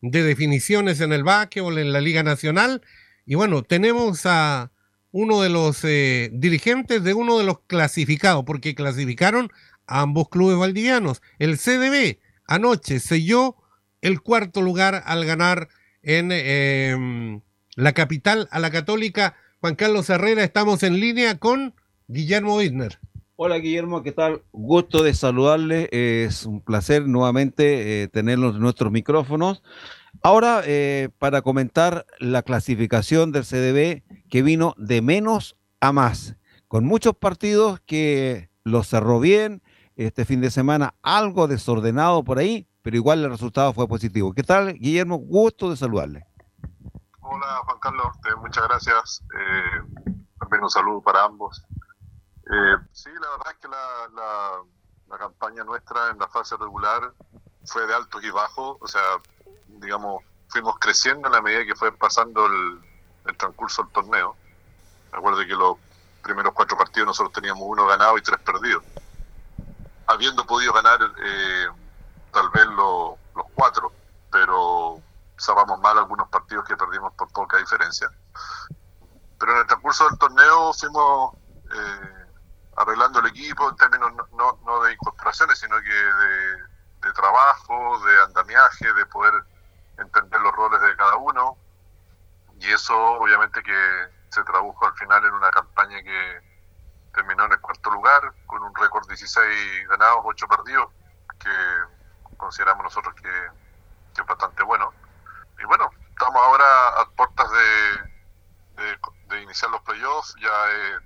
de 0.00 0.22
definiciones 0.22 1.00
en 1.00 1.12
el 1.12 1.24
básquetbol, 1.24 1.78
en 1.78 1.92
la 1.92 2.00
Liga 2.00 2.22
Nacional. 2.22 2.82
Y 3.26 3.34
bueno, 3.34 3.62
tenemos 3.62 4.26
a 4.26 4.70
uno 5.10 5.42
de 5.42 5.48
los 5.48 5.84
eh, 5.84 6.30
dirigentes 6.32 7.02
de 7.02 7.14
uno 7.14 7.38
de 7.38 7.44
los 7.44 7.60
clasificados, 7.66 8.44
porque 8.44 8.74
clasificaron 8.74 9.50
a 9.86 10.02
ambos 10.02 10.28
clubes 10.28 10.58
valdivianos. 10.58 11.22
El 11.38 11.58
CDB 11.58 12.18
anoche 12.46 13.00
selló 13.00 13.56
el 14.00 14.20
cuarto 14.20 14.62
lugar 14.62 15.02
al 15.06 15.24
ganar 15.24 15.68
en 16.02 16.30
em, 16.32 17.40
la 17.74 17.92
capital 17.92 18.48
a 18.50 18.58
la 18.60 18.70
católica. 18.70 19.36
Juan 19.60 19.74
Carlos 19.74 20.08
Herrera, 20.08 20.44
estamos 20.44 20.82
en 20.82 21.00
línea 21.00 21.38
con 21.38 21.74
Guillermo 22.06 22.56
Wittner. 22.56 23.00
Hola 23.40 23.58
Guillermo, 23.58 24.02
¿qué 24.02 24.10
tal? 24.10 24.42
Gusto 24.50 25.04
de 25.04 25.14
saludarle. 25.14 25.88
Es 25.92 26.44
un 26.44 26.60
placer 26.60 27.06
nuevamente 27.06 28.02
eh, 28.02 28.08
tenerlos 28.08 28.56
en 28.56 28.62
nuestros 28.62 28.90
micrófonos. 28.90 29.62
Ahora, 30.24 30.62
eh, 30.64 31.10
para 31.20 31.40
comentar 31.42 32.04
la 32.18 32.42
clasificación 32.42 33.30
del 33.30 33.44
CDB 33.44 34.02
que 34.28 34.42
vino 34.42 34.74
de 34.76 35.02
menos 35.02 35.56
a 35.80 35.92
más, 35.92 36.34
con 36.66 36.84
muchos 36.84 37.14
partidos 37.14 37.78
que 37.86 38.50
los 38.64 38.88
cerró 38.88 39.20
bien, 39.20 39.62
este 39.94 40.24
fin 40.24 40.40
de 40.40 40.50
semana 40.50 40.96
algo 41.02 41.46
desordenado 41.46 42.24
por 42.24 42.40
ahí, 42.40 42.66
pero 42.82 42.96
igual 42.96 43.22
el 43.22 43.30
resultado 43.30 43.72
fue 43.72 43.86
positivo. 43.86 44.32
¿Qué 44.32 44.42
tal, 44.42 44.74
Guillermo? 44.74 45.16
Gusto 45.16 45.70
de 45.70 45.76
saludarle. 45.76 46.26
Hola, 47.20 47.60
Juan 47.66 47.78
Carlos, 47.80 48.16
eh, 48.28 48.34
muchas 48.42 48.64
gracias. 48.66 49.24
también 50.40 50.64
un 50.64 50.70
saludo 50.70 51.00
para 51.02 51.22
ambos. 51.22 51.64
Eh, 52.50 52.76
sí, 52.92 53.10
la 53.20 53.30
verdad 53.30 53.52
es 53.52 53.58
que 53.58 53.68
la, 53.68 54.62
la, 55.08 55.18
campaña 55.18 55.64
nuestra 55.64 56.10
en 56.10 56.18
la 56.18 56.28
fase 56.28 56.56
regular 56.56 57.12
fue 57.64 57.86
de 57.86 57.94
altos 57.94 58.22
y 58.22 58.30
bajos, 58.30 58.78
o 58.80 58.88
sea, 58.88 59.02
digamos, 59.66 60.22
fuimos 60.48 60.78
creciendo 60.78 61.28
en 61.28 61.34
la 61.34 61.42
medida 61.42 61.66
que 61.66 61.74
fue 61.74 61.92
pasando 61.92 62.46
el, 62.46 62.80
transcurso 63.36 63.82
del 63.82 63.92
torneo. 63.92 64.36
Recuerdo 65.12 65.40
que 65.40 65.54
los 65.54 65.76
primeros 66.22 66.54
cuatro 66.54 66.78
partidos 66.78 67.08
nosotros 67.08 67.32
teníamos 67.34 67.62
uno 67.66 67.86
ganado 67.86 68.16
y 68.16 68.22
tres 68.22 68.40
perdidos. 68.40 68.82
Habiendo 70.06 70.46
podido 70.46 70.72
ganar 70.72 70.98
eh, 71.22 71.66
tal 72.32 72.48
vez 72.48 72.64
los 72.66 73.18
cuatro, 73.54 73.92
pero 74.32 75.02
sabamos 75.36 75.78
mal 75.80 75.98
algunos 75.98 76.28
partidos 76.28 76.66
que 76.66 76.76
perdimos 76.76 77.12
por 77.12 77.30
poca 77.32 77.58
diferencia. 77.58 78.08
Pero 79.38 79.52
en 79.52 79.58
el 79.58 79.66
transcurso 79.66 80.08
del 80.08 80.18
torneo 80.18 80.72
fuimos 80.72 81.34
eh, 81.74 82.07
arreglando 82.88 83.20
el 83.20 83.26
equipo 83.26 83.68
en 83.68 83.76
términos 83.76 84.12
no, 84.32 84.58
no, 84.64 84.82
de 84.82 84.94
incorporaciones, 84.94 85.58
sino 85.58 85.76
que 85.82 85.92
de, 85.92 87.12
trabajo, 87.12 87.98
de 88.04 88.22
andamiaje, 88.22 88.92
de 88.92 89.06
poder 89.06 89.34
entender 89.98 90.40
los 90.40 90.54
roles 90.54 90.80
de 90.80 90.96
cada 90.96 91.16
uno. 91.16 91.56
Y 92.60 92.72
eso 92.72 92.96
obviamente 92.96 93.62
que 93.62 94.08
se 94.30 94.42
tradujo 94.44 94.86
al 94.86 94.94
final 94.94 95.24
en 95.24 95.34
una 95.34 95.50
campaña 95.50 96.02
que 96.02 96.40
terminó 97.12 97.44
en 97.44 97.52
el 97.52 97.60
cuarto 97.60 97.90
lugar, 97.90 98.32
con 98.46 98.62
un 98.62 98.74
récord 98.74 99.06
16 99.06 99.88
ganados, 99.88 100.20
8 100.24 100.48
perdidos, 100.48 100.92
que 101.40 102.36
consideramos 102.36 102.84
nosotros 102.84 103.14
que, 103.14 103.50
es 104.20 104.26
bastante 104.26 104.62
bueno. 104.62 104.92
Y 105.60 105.64
bueno, 105.64 105.90
estamos 106.10 106.42
ahora 106.42 106.88
a 107.00 107.08
puertas 107.16 107.50
de, 107.50 108.82
de, 108.82 108.98
de 109.28 109.42
iniciar 109.42 109.70
los 109.70 109.80
playoffs, 109.82 110.34
ya 110.40 110.70
eh, 110.70 110.98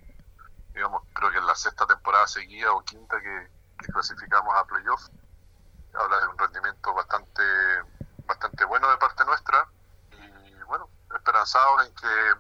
digamos, 0.75 1.03
creo 1.13 1.31
que 1.31 1.39
es 1.39 1.42
la 1.53 1.57
sexta 1.57 1.87
temporada 1.87 2.27
seguida 2.27 2.73
o 2.73 2.83
quinta 2.83 3.21
que, 3.21 3.51
clasificamos 3.93 4.55
a 4.55 4.65
playoffs. 4.65 5.11
Habla 5.93 6.21
de 6.21 6.29
un 6.29 6.39
rendimiento 6.39 6.95
bastante, 6.95 7.43
bastante 8.25 8.65
bueno 8.65 8.89
de 8.89 8.97
parte 8.97 9.23
nuestra 9.27 9.67
y 10.13 10.63
bueno, 10.63 10.89
esperanzados 11.15 11.87
en 11.87 11.95
que 11.95 12.35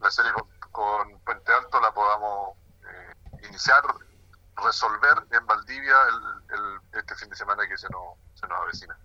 la 0.00 0.10
serie 0.10 0.32
con, 0.70 1.18
Puente 1.20 1.50
Alto 1.52 1.80
la 1.80 1.94
podamos 1.94 2.58
eh, 2.86 3.14
iniciar, 3.48 3.82
resolver 4.56 5.26
en 5.30 5.46
Valdivia 5.46 5.96
el, 6.50 6.98
este 6.98 7.14
fin 7.14 7.30
de 7.30 7.36
semana 7.36 7.66
que 7.66 7.78
se 7.78 7.88
nos, 7.88 8.18
se 8.34 8.46
nos 8.46 8.60
avecina. 8.60 8.98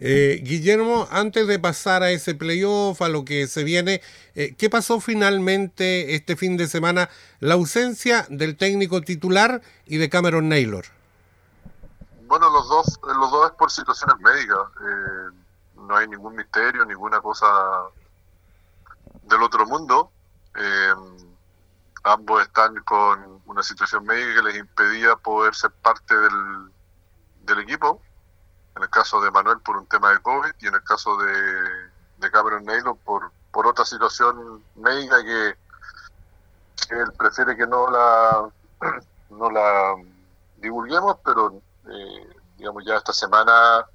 Eh, 0.00 0.42
Guillermo, 0.42 1.08
antes 1.10 1.46
de 1.46 1.58
pasar 1.58 2.02
a 2.02 2.10
ese 2.10 2.34
playoff, 2.34 3.00
a 3.00 3.08
lo 3.08 3.24
que 3.24 3.46
se 3.46 3.64
viene, 3.64 4.02
eh, 4.34 4.54
¿qué 4.56 4.68
pasó 4.68 5.00
finalmente 5.00 6.14
este 6.14 6.36
fin 6.36 6.56
de 6.56 6.68
semana? 6.68 7.08
La 7.40 7.54
ausencia 7.54 8.26
del 8.28 8.56
técnico 8.56 9.00
titular 9.00 9.62
y 9.86 9.96
de 9.96 10.10
Cameron 10.10 10.48
Naylor. 10.48 10.84
Bueno, 12.26 12.50
los 12.50 12.68
dos, 12.68 13.00
los 13.02 13.30
dos 13.30 13.50
es 13.50 13.56
por 13.56 13.70
situaciones 13.70 14.18
médicas. 14.18 14.58
Eh, 14.80 15.36
no 15.76 15.96
hay 15.96 16.08
ningún 16.08 16.34
misterio, 16.34 16.84
ninguna 16.84 17.20
cosa 17.20 17.46
del 19.22 19.42
otro 19.42 19.66
mundo. 19.66 20.10
ambos 22.04 22.42
están 22.42 22.74
con 22.84 23.42
una 23.46 23.62
situación 23.62 24.04
médica 24.04 24.36
que 24.36 24.42
les 24.42 24.56
impedía 24.56 25.16
poder 25.16 25.54
ser 25.54 25.72
parte 25.72 26.14
del, 26.16 26.70
del 27.44 27.58
equipo 27.60 28.00
en 28.76 28.82
el 28.82 28.90
caso 28.90 29.20
de 29.20 29.30
Manuel 29.30 29.58
por 29.60 29.76
un 29.76 29.86
tema 29.86 30.10
de 30.12 30.20
COVID 30.20 30.52
y 30.60 30.66
en 30.66 30.74
el 30.74 30.82
caso 30.82 31.16
de, 31.16 32.30
Cameron 32.30 32.64
Naylor 32.64 32.96
por, 33.04 33.30
por 33.52 33.66
otra 33.66 33.84
situación 33.84 34.62
médica 34.74 35.22
que, 35.24 35.56
él 36.90 37.12
prefiere 37.16 37.56
que 37.56 37.66
no 37.66 37.90
la 37.90 38.48
no 39.30 39.50
la 39.50 39.96
divulguemos, 40.58 41.16
pero 41.24 41.60
eh, 41.88 42.36
digamos 42.58 42.84
ya 42.84 42.96
esta 42.96 43.12
semana 43.12 43.86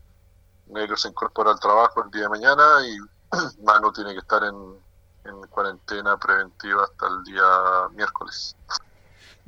Naylor 0.68 0.98
se 0.98 1.09
incorpora 1.09 1.52
al 1.52 1.59
trabajo 1.59 2.03
el 2.03 2.12
día 2.12 2.24
de 2.24 2.30
mañana 2.30 2.63
y 2.86 2.98
Manu 3.63 3.92
tiene 3.92 4.13
que 4.13 4.19
estar 4.19 4.44
en, 4.44 4.80
en 5.25 5.42
cuarentena 5.48 6.18
preventiva 6.18 6.86
hasta 6.86 7.08
el 7.08 7.24
día 7.24 7.90
miércoles. 7.92 8.56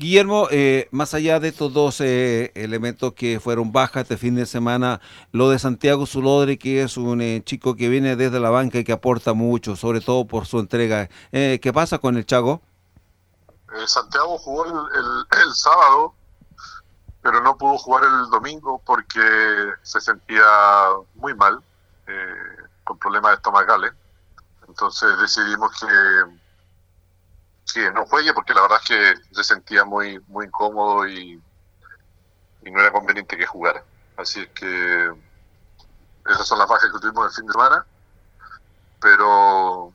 Guillermo, 0.04 0.50
eh, 0.52 0.90
más 0.92 1.14
allá 1.14 1.40
de 1.40 1.48
estos 1.48 1.72
dos 1.72 2.02
eh, 2.02 2.52
elementos 2.56 3.14
que 3.14 3.40
fueron 3.40 3.72
bajas 3.72 4.04
este 4.04 4.18
fin 4.18 4.36
de 4.36 4.46
semana, 4.46 5.00
lo 5.32 5.50
de 5.50 5.58
Santiago 5.58 6.06
Zulodri, 6.06 6.58
que 6.58 6.84
es 6.84 6.98
un 6.98 7.22
eh, 7.22 7.42
chico 7.46 7.78
que 7.78 7.88
viene 7.88 8.18
desde 8.18 8.42
la 8.42 8.50
banca 8.50 8.80
y 8.80 8.84
que 8.84 8.92
aporta 8.92 9.32
mucho, 9.32 9.78
sobre 9.78 10.02
todo 10.02 10.28
por 10.28 10.46
su 10.46 10.60
entrega. 10.60 11.08
¿Qué 11.32 11.72
pasa 11.74 12.00
con 12.00 12.18
el 12.18 12.26
Chago? 12.26 12.62
Santiago 13.86 14.38
jugó 14.40 14.66
el, 14.66 15.54
sábado, 15.54 16.14
pero 17.22 17.42
no 17.42 17.58
pudo 17.58 17.78
jugar 17.78 18.04
el 18.04 18.30
domingo 18.30 18.82
porque 18.86 19.22
se 19.84 20.02
sentía 20.02 20.44
muy 21.16 21.34
mal, 21.34 21.64
con 22.84 23.00
problemas 23.00 23.36
estomacales. 23.36 23.94
Entonces 24.68 25.18
decidimos 25.18 25.72
que 25.80 25.88
sí, 27.74 27.80
no 27.94 28.06
juegue 28.06 28.34
porque 28.34 28.54
la 28.54 28.62
verdad 28.62 28.80
es 28.84 28.88
que 28.88 29.36
se 29.36 29.44
sentía 29.44 29.84
muy, 29.84 30.20
muy 30.28 30.46
incómodo 30.46 31.08
y, 31.08 31.42
no 32.62 32.80
era 32.80 32.92
conveniente 32.92 33.36
que 33.36 33.46
jugara. 33.46 33.84
Así 34.16 34.42
es 34.42 34.50
que 34.50 35.12
esas 36.30 36.48
son 36.48 36.60
las 36.60 36.68
bajas 36.68 36.92
que 36.92 37.00
tuvimos 37.00 37.26
el 37.26 37.36
fin 37.36 37.46
de 37.48 37.52
semana, 37.52 37.86
pero 39.02 39.92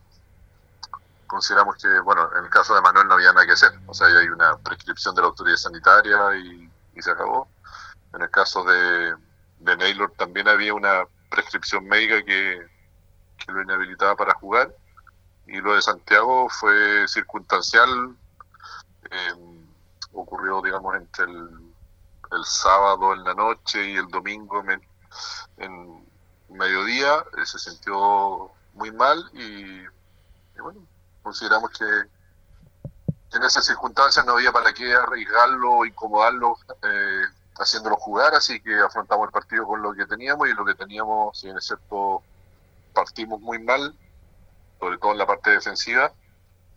consideramos 1.25 1.77
que, 1.77 1.99
bueno, 2.01 2.29
en 2.37 2.43
el 2.43 2.49
caso 2.49 2.75
de 2.75 2.81
Manuel 2.81 3.07
no 3.07 3.15
había 3.15 3.33
nada 3.33 3.45
que 3.45 3.53
hacer. 3.53 3.71
O 3.87 3.93
sea, 3.93 4.07
hay 4.07 4.27
una 4.27 4.57
prescripción 4.57 5.15
de 5.15 5.21
la 5.21 5.27
autoridad 5.29 5.57
sanitaria 5.57 6.35
y, 6.35 6.69
se 7.01 7.11
acabó. 7.11 7.47
En 8.13 8.21
el 8.21 8.29
caso 8.29 8.61
de, 8.65 9.15
de 9.59 9.77
Naylor 9.77 10.11
también 10.17 10.49
había 10.49 10.73
una 10.73 11.05
prescripción 11.29 11.85
médica 11.85 12.21
que, 12.25 12.67
que 13.37 13.51
lo 13.53 13.61
inhabilitaba 13.61 14.17
para 14.17 14.33
jugar 14.33 14.75
y 15.51 15.61
lo 15.61 15.73
de 15.73 15.81
Santiago 15.81 16.47
fue 16.49 17.07
circunstancial, 17.07 18.15
eh, 19.09 19.65
ocurrió, 20.13 20.61
digamos, 20.61 20.95
entre 20.95 21.25
el, 21.25 22.45
sábado 22.45 23.13
en 23.13 23.23
la 23.23 23.33
noche 23.33 23.89
y 23.89 23.95
el 23.95 24.07
domingo 24.07 24.63
en, 25.57 26.07
mediodía, 26.49 27.23
eh, 27.37 27.45
se 27.45 27.59
sintió 27.59 28.51
muy 28.73 28.91
mal 28.91 29.23
y, 29.33 29.81
bueno, 30.59 30.81
consideramos 31.23 31.71
que 31.71 31.85
en 31.85 33.43
esas 33.43 33.65
circunstancias 33.65 34.25
no 34.25 34.33
había 34.33 34.51
para 34.51 34.73
qué 34.73 34.93
arriesgarlo 34.93 35.85
incomodarlo 35.85 36.57
eh, 36.81 37.23
haciéndolo 37.59 37.97
jugar, 37.97 38.33
así 38.33 38.59
que 38.61 38.79
afrontamos 38.79 39.27
el 39.27 39.31
partido 39.31 39.65
con 39.67 39.81
lo 39.81 39.93
que 39.93 40.05
teníamos 40.05 40.47
y 40.47 40.53
lo 40.53 40.65
que 40.65 40.75
teníamos, 40.75 41.37
si 41.37 41.47
bien 41.47 41.57
es 41.57 41.65
cierto, 41.65 42.23
partimos 42.93 43.39
muy 43.41 43.59
mal, 43.59 43.95
sobre 44.79 44.97
todo 44.97 45.11
en 45.11 45.17
la 45.17 45.27
parte 45.27 45.51
defensiva, 45.51 46.13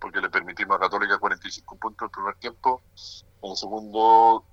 porque 0.01 0.21
le 0.21 0.29
permitimos 0.29 0.77
a 0.77 0.81
Católica 0.81 1.19
45 1.19 1.77
puntos 1.77 2.07
el 2.07 2.11
primer 2.11 2.35
tiempo. 2.37 2.83
En 3.43 3.51
el 3.51 3.57
segundo, 3.57 4.45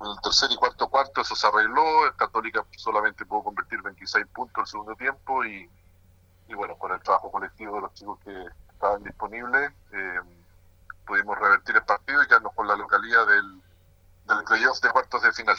en 0.00 0.06
el 0.10 0.20
tercer 0.22 0.50
y 0.50 0.56
cuarto 0.56 0.88
cuarto 0.88 1.20
eso 1.20 1.36
se 1.36 1.46
arregló. 1.46 2.06
El 2.06 2.16
Católica 2.16 2.64
solamente 2.76 3.24
pudo 3.24 3.44
convertir 3.44 3.80
26 3.82 4.26
puntos 4.34 4.62
el 4.62 4.66
segundo 4.66 4.94
tiempo 4.96 5.44
y, 5.44 5.68
y 6.48 6.54
bueno, 6.54 6.76
con 6.76 6.92
el 6.92 7.00
trabajo 7.00 7.30
colectivo 7.30 7.76
de 7.76 7.80
los 7.82 7.94
chicos 7.94 8.18
que 8.24 8.32
estaban 8.72 9.04
disponibles, 9.04 9.70
eh, 9.92 10.20
pudimos 11.06 11.38
revertir 11.38 11.76
el 11.76 11.84
partido 11.84 12.22
y 12.22 12.26
quedarnos 12.26 12.52
con 12.54 12.66
la 12.66 12.74
localidad 12.74 13.26
del, 13.26 13.62
del 14.26 14.44
playoff 14.44 14.80
de 14.80 14.90
cuartos 14.90 15.22
de 15.22 15.32
final. 15.32 15.56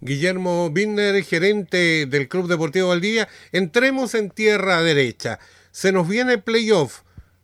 Guillermo 0.00 0.70
Binder, 0.70 1.22
gerente 1.24 2.06
del 2.06 2.28
Club 2.28 2.48
Deportivo 2.48 2.88
Valdivia. 2.88 3.28
Entremos 3.52 4.14
en 4.14 4.30
tierra 4.30 4.82
derecha. 4.82 5.38
Se 5.70 5.92
nos 5.92 6.08
viene 6.08 6.38
playoff. 6.38 7.02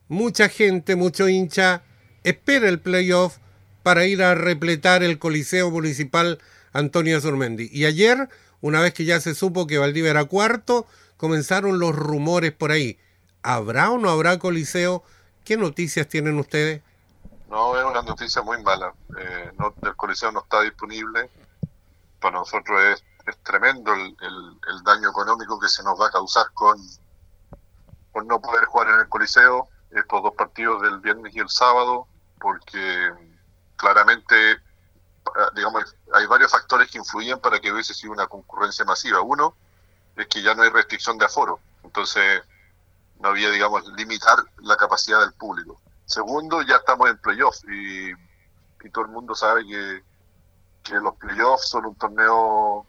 Mucha 0.08 0.48
gente, 0.48 0.96
mucho 0.96 1.28
hincha 1.28 1.82
espera 2.22 2.68
el 2.68 2.80
playoff 2.80 3.38
para 3.82 4.04
ir 4.06 4.22
a 4.22 4.34
repletar 4.34 5.04
el 5.04 5.18
Coliseo 5.18 5.70
Municipal 5.70 6.40
Antonio 6.72 7.20
Surmendi. 7.20 7.68
Y 7.72 7.84
ayer, 7.84 8.28
una 8.60 8.80
vez 8.80 8.94
que 8.94 9.04
ya 9.04 9.20
se 9.20 9.34
supo 9.34 9.66
que 9.66 9.78
Valdivia 9.78 10.10
era 10.10 10.24
cuarto, 10.24 10.86
comenzaron 11.16 11.78
los 11.78 11.94
rumores 11.94 12.52
por 12.52 12.72
ahí. 12.72 12.98
¿Habrá 13.42 13.90
o 13.90 13.98
no 13.98 14.10
habrá 14.10 14.38
Coliseo? 14.40 15.04
¿Qué 15.44 15.56
noticias 15.56 16.08
tienen 16.08 16.38
ustedes? 16.38 16.82
No, 17.48 17.78
es 17.78 17.84
una 17.84 18.02
noticia 18.02 18.42
muy 18.42 18.60
mala. 18.62 18.92
Eh, 19.18 19.52
el 19.82 19.96
Coliseo 19.96 20.32
no 20.32 20.40
está 20.40 20.62
disponible 20.62 21.30
para 22.20 22.38
nosotros 22.38 22.80
es, 22.92 23.04
tremendo 23.44 23.92
el, 23.94 24.82
daño 24.84 25.10
económico 25.10 25.58
que 25.60 25.68
se 25.68 25.82
nos 25.82 26.00
va 26.00 26.08
a 26.08 26.10
causar 26.10 26.46
con, 26.54 26.76
con 28.16 28.26
no 28.26 28.40
poder 28.40 28.64
jugar 28.64 28.88
en 28.88 29.00
el 29.00 29.08
Coliseo 29.10 29.68
estos 29.90 30.22
dos 30.22 30.32
partidos 30.34 30.80
del 30.80 31.00
viernes 31.00 31.36
y 31.36 31.38
el 31.38 31.50
sábado, 31.50 32.08
porque 32.40 33.12
claramente, 33.76 34.56
digamos, 35.54 35.94
hay 36.14 36.24
varios 36.24 36.50
factores 36.50 36.90
que 36.90 36.96
influyen 36.96 37.38
para 37.40 37.60
que 37.60 37.70
hubiese 37.70 37.92
sido 37.92 38.14
una 38.14 38.26
concurrencia 38.26 38.86
masiva. 38.86 39.20
Uno 39.20 39.54
es 40.16 40.26
que 40.28 40.40
ya 40.40 40.54
no 40.54 40.62
hay 40.62 40.70
restricción 40.70 41.18
de 41.18 41.26
aforo, 41.26 41.60
entonces 41.84 42.42
no 43.20 43.28
había, 43.28 43.50
digamos, 43.50 43.86
limitar 43.98 44.38
la 44.62 44.78
capacidad 44.78 45.20
del 45.20 45.34
público. 45.34 45.78
Segundo, 46.06 46.62
ya 46.62 46.76
estamos 46.76 47.10
en 47.10 47.18
playoff 47.18 47.58
y, 47.68 48.12
y 48.12 48.90
todo 48.94 49.04
el 49.04 49.10
mundo 49.10 49.34
sabe 49.34 49.66
que 49.66 50.02
que 50.84 50.94
los 50.94 51.16
playoffs 51.16 51.68
son 51.68 51.84
un 51.84 51.96
torneo 51.96 52.86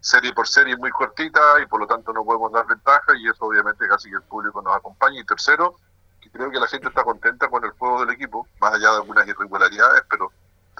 serie 0.00 0.32
por 0.32 0.46
serie 0.46 0.76
muy 0.76 0.90
cortita 0.90 1.40
y 1.62 1.66
por 1.66 1.80
lo 1.80 1.86
tanto 1.86 2.12
no 2.12 2.24
podemos 2.24 2.52
dar 2.52 2.66
ventaja 2.66 3.16
y 3.16 3.28
eso 3.28 3.44
obviamente 3.44 3.88
casi 3.88 4.08
que 4.10 4.16
el 4.16 4.22
público 4.22 4.62
nos 4.62 4.76
acompaña. 4.76 5.20
Y 5.20 5.24
tercero, 5.24 5.76
que 6.20 6.30
creo 6.30 6.50
que 6.50 6.60
la 6.60 6.66
gente 6.66 6.88
está 6.88 7.04
contenta 7.04 7.48
con 7.48 7.64
el 7.64 7.70
juego 7.72 8.00
del 8.04 8.14
equipo, 8.14 8.46
más 8.60 8.74
allá 8.74 8.90
de 8.90 8.96
algunas 8.96 9.26
irregularidades, 9.26 10.02
pero 10.08 10.32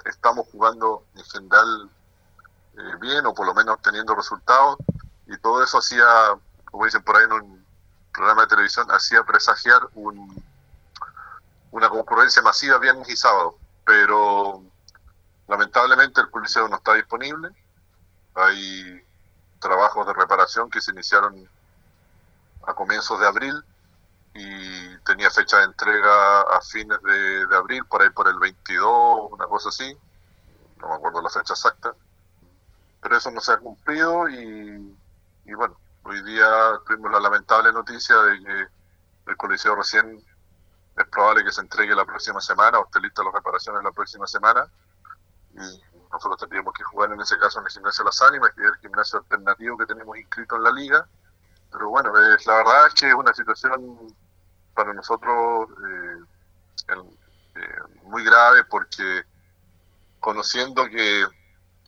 estamos 0.05 0.47
jugando 0.51 1.03
en 1.15 1.23
general 1.25 1.89
eh, 2.77 2.95
bien 3.01 3.25
o 3.25 3.33
por 3.33 3.45
lo 3.45 3.53
menos 3.53 3.81
teniendo 3.81 4.15
resultados 4.15 4.77
y 5.27 5.37
todo 5.37 5.63
eso 5.63 5.77
hacía, 5.79 6.05
como 6.65 6.85
dicen 6.85 7.03
por 7.03 7.17
ahí 7.17 7.25
en 7.25 7.33
un 7.33 7.65
programa 8.13 8.43
de 8.43 8.47
televisión, 8.47 8.87
hacía 8.89 9.23
presagiar 9.23 9.81
un, 9.93 10.43
una 11.71 11.89
concurrencia 11.89 12.41
masiva 12.41 12.77
viernes 12.79 13.09
y 13.09 13.15
sábado. 13.15 13.55
Pero 13.85 14.63
Lamentablemente 15.49 16.21
el 16.21 16.29
Coliseo 16.29 16.67
no 16.67 16.75
está 16.75 16.93
disponible. 16.93 17.49
Hay 18.35 19.03
trabajos 19.59 20.05
de 20.07 20.13
reparación 20.13 20.69
que 20.69 20.81
se 20.81 20.91
iniciaron 20.91 21.49
a 22.65 22.73
comienzos 22.73 23.19
de 23.19 23.27
abril 23.27 23.63
y 24.33 24.97
tenía 24.99 25.29
fecha 25.31 25.57
de 25.57 25.65
entrega 25.65 26.41
a 26.41 26.61
fines 26.61 27.01
de, 27.01 27.55
abril, 27.55 27.85
por 27.85 28.01
ahí 28.01 28.09
por 28.11 28.27
el 28.27 28.39
22, 28.39 29.31
una 29.31 29.47
cosa 29.47 29.69
así. 29.69 29.97
No 30.77 30.89
me 30.89 30.95
acuerdo 30.95 31.21
la 31.21 31.29
fecha 31.29 31.53
exacta. 31.53 31.93
Pero 33.01 33.17
eso 33.17 33.31
no 33.31 33.41
se 33.41 33.53
ha 33.53 33.57
cumplido 33.57 34.29
y, 34.29 34.97
y 35.45 35.53
bueno, 35.53 35.77
hoy 36.03 36.21
día 36.23 36.47
tuvimos 36.85 37.11
la 37.11 37.19
lamentable 37.19 37.71
noticia 37.71 38.15
de 38.17 38.43
que 38.43 38.67
el 39.31 39.37
Coliseo 39.37 39.75
recién 39.75 40.23
es 40.97 41.07
probable 41.07 41.43
que 41.43 41.51
se 41.51 41.61
entregue 41.61 41.95
la 41.95 42.05
próxima 42.05 42.41
semana 42.41 42.79
o 42.79 42.85
esté 42.85 42.99
lista 42.99 43.23
las 43.23 43.33
reparaciones 43.33 43.83
la 43.83 43.91
próxima 43.91 44.27
semana 44.27 44.65
y 45.53 45.81
nosotros 46.11 46.39
tendríamos 46.39 46.73
que 46.73 46.83
jugar 46.83 47.11
en 47.13 47.21
ese 47.21 47.37
caso 47.37 47.59
en 47.59 47.65
el 47.65 47.71
gimnasio 47.71 48.03
Las 48.03 48.21
Ánimas, 48.21 48.51
gimnasio 48.99 49.19
alternativo 49.19 49.77
que 49.77 49.85
tenemos 49.85 50.17
inscrito 50.17 50.55
en 50.55 50.63
la 50.63 50.71
liga. 50.71 51.07
Pero 51.71 51.89
bueno, 51.89 52.11
la 52.13 52.55
verdad 52.55 52.87
es 52.87 52.93
que 52.93 53.07
es 53.07 53.13
una 53.13 53.33
situación 53.33 53.97
para 54.73 54.93
nosotros 54.93 55.69
eh, 55.85 56.95
eh, 57.55 57.61
muy 58.03 58.23
grave 58.23 58.63
porque 58.65 59.23
conociendo 60.19 60.85
que, 60.89 61.25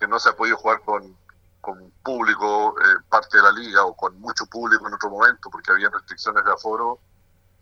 no 0.07 0.19
se 0.19 0.29
ha 0.29 0.35
podido 0.35 0.57
jugar 0.57 0.81
con, 0.81 1.15
con 1.61 1.91
público 2.03 2.75
eh, 2.79 3.03
parte 3.07 3.37
de 3.37 3.43
la 3.43 3.51
liga 3.51 3.85
o 3.85 3.95
con 3.95 4.19
mucho 4.19 4.47
público 4.47 4.87
en 4.87 4.95
otro 4.95 5.11
momento 5.11 5.49
porque 5.51 5.71
había 5.71 5.89
restricciones 5.89 6.43
de 6.43 6.51
aforo, 6.51 6.99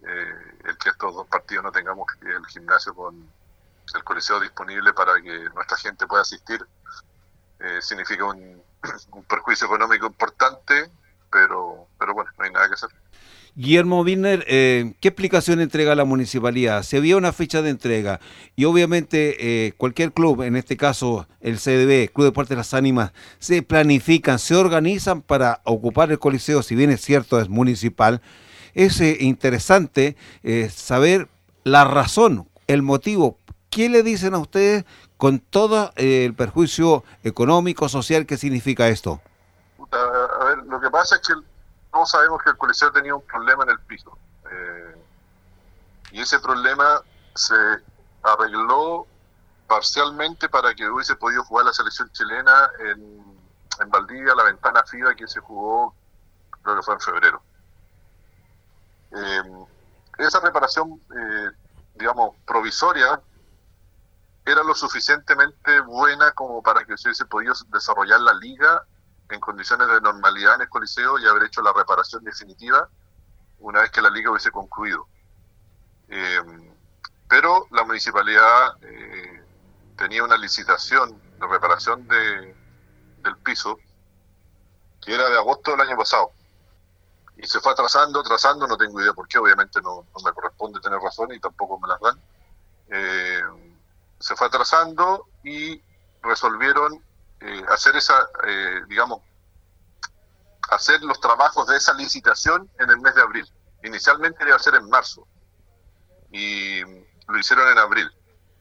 el 0.02 0.78
que 0.78 0.90
estos 0.90 1.13
dos 1.13 1.28
partidos 1.28 1.66
no 1.66 1.72
tengamos 1.74 2.07
el 2.22 2.45
gimnasio 2.48 2.95
con, 2.95 3.30
el 3.94 4.04
coliseo 4.06 4.40
disponible 4.40 4.94
para 4.94 5.22
que 5.22 5.50
nuestra 5.50 5.75
gente 5.75 6.07
pueda 6.07 6.22
asistir 6.22 6.66
eh, 7.60 7.81
significa 7.81 8.24
un, 8.24 8.63
perjuicio 9.28 9.68
económico 9.68 10.08
importante, 10.08 10.90
pero, 11.31 11.88
pero 11.98 12.14
bueno, 12.14 12.31
no 12.38 12.46
hay 12.46 12.52
nada 12.52 12.68
que 12.68 12.74
hacer. 12.74 12.90
Guillermo 13.56 14.02
Wiener, 14.02 14.46
eh, 14.48 14.94
¿qué 15.02 15.10
explicación 15.10 15.60
entrega 15.60 15.96
la 15.96 16.06
municipalidad? 16.06 16.84
Se 16.84 16.98
había 16.98 17.18
una 17.18 17.34
fecha 17.34 17.62
de 17.62 17.72
entrega 17.72 18.20
y 18.56 18.66
obviamente 18.66 19.36
eh, 19.40 19.74
cualquier 19.76 20.14
club, 20.14 20.44
en 20.44 20.56
este 20.56 20.78
caso 20.78 21.28
el 21.42 21.58
CDB, 21.58 22.12
Club 22.14 22.24
de 22.24 22.30
Deportes 22.30 22.52
de 22.52 22.56
las 22.56 22.74
Ánimas, 22.74 23.12
se 23.40 23.62
planifican, 23.62 24.40
se 24.40 24.56
organizan 24.56 25.22
para 25.22 25.62
ocupar 25.66 26.12
el 26.12 26.20
coliseo, 26.20 26.64
si 26.64 26.76
bien 26.76 26.90
es 26.90 27.02
cierto, 27.02 27.42
es 27.42 27.50
municipal. 27.50 28.22
Es 28.76 29.02
interesante 29.02 30.16
saber 30.70 31.28
la 31.64 31.84
razón, 31.84 32.48
el 32.68 32.81
motivo 32.84 33.40
¿Qué 33.70 33.88
le 33.88 34.02
dicen 34.02 34.34
a 34.34 34.40
ustedes 34.40 34.86
con 35.19 35.39
todo 35.42 35.92
eh, 35.98 36.24
el 36.24 36.33
perjuicio 36.33 37.04
económico, 37.24 37.89
social 37.89 38.25
que 38.25 38.38
significa 38.38 38.88
esto? 38.88 39.19
A 39.92 40.45
ver, 40.45 40.60
lo 40.60 40.80
que 40.80 40.89
pasa 40.89 41.18
es 41.18 41.27
que 41.27 41.33
todos 41.92 42.10
sabemos 42.10 42.42
que 42.42 42.51
el 42.51 42.57
coliseo 42.57 42.89
tenía 42.94 43.13
un 43.13 43.21
problema 43.24 43.66
en 43.66 43.71
el 43.71 43.80
piso. 43.81 44.18
Eh, 44.50 44.95
y 46.13 46.21
ese 46.21 46.39
problema 46.39 47.01
se 47.36 47.54
arregló 48.24 49.07
parcialmente 49.68 50.48
para 50.48 50.74
que 50.74 50.89
hubiese 50.89 51.18
podido 51.18 51.44
jugar 51.44 51.66
la 51.66 51.74
selección 51.74 52.10
chilena 52.13 52.69
en, 52.80 53.38
en 53.81 53.89
Valdivia, 53.89 54.33
la 54.33 54.44
ventana 54.45 54.86
FIBA 54.86 55.16
que 55.16 55.27
se 55.27 55.42
jugó, 55.42 55.94
creo 56.62 56.77
que 56.77 56.81
fue 56.81 56.94
en 56.94 57.01
febrero. 57.01 57.42
Eh, 59.12 59.66
esa 60.19 60.39
reparación, 60.39 61.01
digamos, 61.95 62.36
provisoria, 62.45 63.19
era 64.51 64.63
lo 64.63 64.74
suficientemente 64.74 65.80
buena 65.81 66.31
como 66.31 66.62
para 66.62 66.86
que 66.86 66.98
se 66.98 67.10
hubiese 67.10 67.25
podido 67.25 67.54
desarrollar 67.68 68.19
la 68.22 68.34
liga 68.34 68.84
en 69.30 69.40
condiciones 69.40 69.88
de 69.88 70.01
normalidad 70.01 70.56
en 70.56 70.62
el 70.62 70.69
Coliseo 70.69 71.19
y 71.19 71.28
haber 71.28 71.44
hecho 71.44 71.62
la 71.62 71.74
reparación 71.74 72.24
definitiva 72.24 72.90
una 73.60 73.81
vez 73.81 73.92
que 73.92 74.01
la 74.01 74.10
liga 74.10 74.31
hubiese 74.31 74.51
concluido. 74.51 75.07
Eh, 76.07 76.42
pero 77.28 77.68
la 77.71 77.83
municipalidad 77.83 78.78
eh, 78.81 79.44
tenía 79.95 80.23
una 80.23 80.38
licitación 80.38 81.21
de 81.40 81.47
reparación 81.47 82.07
de, 82.07 82.56
del 83.21 83.38
piso 83.38 83.78
que 85.02 85.14
era 85.14 85.30
de 85.30 85.38
agosto 85.38 85.71
del 85.71 85.81
año 85.81 85.95
pasado. 85.95 86.31
Y 87.38 87.47
se 87.47 87.59
fue 87.59 87.71
atrasando, 87.71 88.19
atrasando, 88.19 88.68
no 88.68 88.78
tengo 88.78 89.00
idea 89.00 89.14
por 89.14 89.28
qué, 89.28 89.38
obviamente 89.38 89.80
no, 89.81 90.06
me 90.26 90.33
corresponde 90.33 90.81
tener 90.81 91.00
razón 91.00 91.31
y 91.33 91.40
tampoco 91.40 91.80
me 91.80 91.88
las 91.88 92.00
dan. 92.02 92.19
Eh, 92.90 93.42
se 94.19 94.35
fue 94.35 94.47
atrasando 94.47 95.28
y 95.44 95.81
resolvieron 96.21 97.04
eh, 97.40 97.64
hacer 97.69 97.95
esa, 97.95 98.28
eh, 98.45 98.81
digamos, 98.88 99.21
hacer 100.69 101.02
los 101.02 101.19
trabajos 101.19 101.68
de 101.68 101.78
esa 101.78 101.94
licitación 101.94 102.69
en 102.80 102.90
el 102.90 102.99
mes 102.99 103.16
de 103.16 103.21
abril. 103.21 103.52
Inicialmente 103.83 104.44
iba 104.45 104.56
a 104.56 104.59
ser 104.59 104.76
en 104.76 104.90
marzo 104.90 105.26
y 106.31 106.81
lo 106.81 107.38
hicieron 107.38 107.69
en 107.69 107.78
abril. 107.78 108.11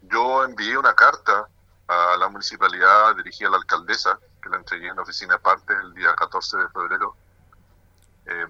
Yo 0.02 0.44
envié 0.44 0.78
una 0.78 0.94
carta 0.94 1.48
a 1.88 2.16
la 2.18 2.28
municipalidad 2.28 3.16
dirigida 3.16 3.48
a 3.48 3.52
la 3.52 3.56
alcaldesa, 3.58 4.18
que 4.42 4.48
la 4.48 4.58
entregué 4.58 4.88
en 4.88 4.96
la 4.96 5.02
oficina 5.02 5.34
aparte 5.34 5.72
el 5.72 5.94
día 5.94 6.14
14 6.14 6.56
de 6.58 6.68
febrero, 6.68 7.16
eh, 8.26 8.46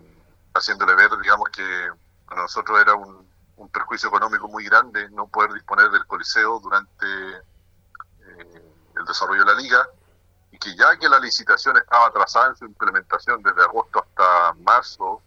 haciéndole 0.54 0.94
ver, 0.94 1.10
digamos, 1.22 1.48
que 1.50 1.90
para 2.26 2.42
nosotros 2.42 2.80
era 2.80 2.94
un, 2.94 3.27
un 3.58 3.68
perjuicio 3.68 4.08
económico 4.08 4.48
muy 4.48 4.64
grande 4.64 5.08
no 5.10 5.26
poder 5.26 5.52
disponer 5.52 5.90
del 5.90 6.06
Coliseo 6.06 6.58
durante 6.60 7.06
eh, 7.36 8.72
el 8.96 9.04
desarrollo 9.04 9.44
de 9.44 9.52
la 9.52 9.60
liga 9.60 9.88
y 10.50 10.58
que 10.58 10.74
ya 10.74 10.96
que 10.96 11.08
la 11.08 11.18
licitación 11.18 11.76
estaba 11.76 12.06
atrasada 12.06 12.48
en 12.48 12.56
su 12.56 12.64
implementación 12.64 13.42
desde 13.42 13.62
agosto 13.62 14.00
hasta 14.00 14.54
marzo, 14.62 15.20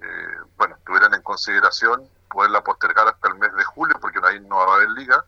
eh, 0.00 0.38
bueno, 0.56 0.76
tuvieran 0.86 1.14
en 1.14 1.22
consideración 1.22 2.08
poderla 2.30 2.62
postergar 2.62 3.08
hasta 3.08 3.28
el 3.28 3.36
mes 3.36 3.54
de 3.54 3.64
julio, 3.64 3.96
porque 4.00 4.20
ahí 4.24 4.40
no 4.40 4.56
va 4.56 4.72
a 4.72 4.76
haber 4.76 4.90
liga, 4.90 5.24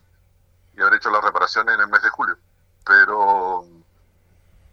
y 0.77 0.81
haber 0.81 0.95
hecho 0.95 1.11
las 1.11 1.25
reparaciones 1.25 1.75
en 1.75 1.81
el 1.81 1.89
mes 1.89 2.03
de 2.03 2.11
julio. 2.11 2.37
Pero, 2.85 3.65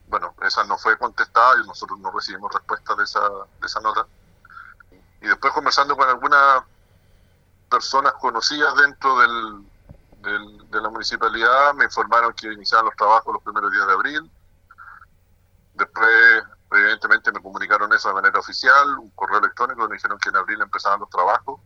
bueno, 0.08 0.36
esa 0.42 0.64
no 0.66 0.78
fue 0.78 0.98
contestada 0.98 1.62
y 1.62 1.68
nosotros 1.68 2.00
no 2.00 2.12
recibimos 2.12 2.52
respuesta 2.54 2.96
de 2.96 3.04
esa, 3.04 3.22
de 3.22 3.66
esa 3.66 3.80
nota. 3.82 4.06
Y 5.22 5.28
después 5.28 5.54
conversando 5.54 5.96
con 5.96 6.10
alguna 6.10 6.66
personas 7.74 8.14
conocidas 8.22 8.76
dentro 8.76 9.18
del, 9.18 9.66
de 10.70 10.80
la 10.80 10.90
municipalidad 10.90 11.74
me 11.74 11.86
informaron 11.86 12.32
que 12.34 12.54
iniciaban 12.54 12.86
los 12.86 12.96
trabajos 12.96 13.34
los 13.34 13.42
primeros 13.42 13.72
días 13.72 13.88
de 13.88 13.94
abril. 13.94 14.32
Después, 15.74 16.44
evidentemente, 16.72 17.32
me 17.32 17.42
comunicaron 17.42 17.92
eso 17.92 18.10
de 18.10 18.14
manera 18.14 18.40
oficial, 18.40 19.00
un 19.00 19.10
correo 19.10 19.40
electrónico, 19.40 19.88
me 19.88 19.96
dijeron 19.96 20.20
que 20.20 20.30
en 20.30 20.36
abril 20.36 20.62
empezaban 20.62 21.00
los 21.00 21.10
trabajos. 21.10 21.60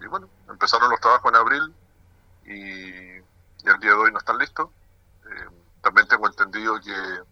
Y 0.00 0.06
bueno, 0.06 0.28
empezaron 0.48 0.90
los 0.90 1.00
trabajos 1.00 1.30
en 1.30 1.36
abril 1.36 1.74
y, 2.44 3.18
el 3.68 3.78
día 3.80 3.90
de 3.90 3.96
hoy 3.96 4.10
no 4.10 4.18
están 4.18 4.38
listos. 4.38 4.70
Eh, 5.24 5.48
también 5.82 6.08
tengo 6.08 6.26
entendido 6.26 6.80
que 6.80 7.22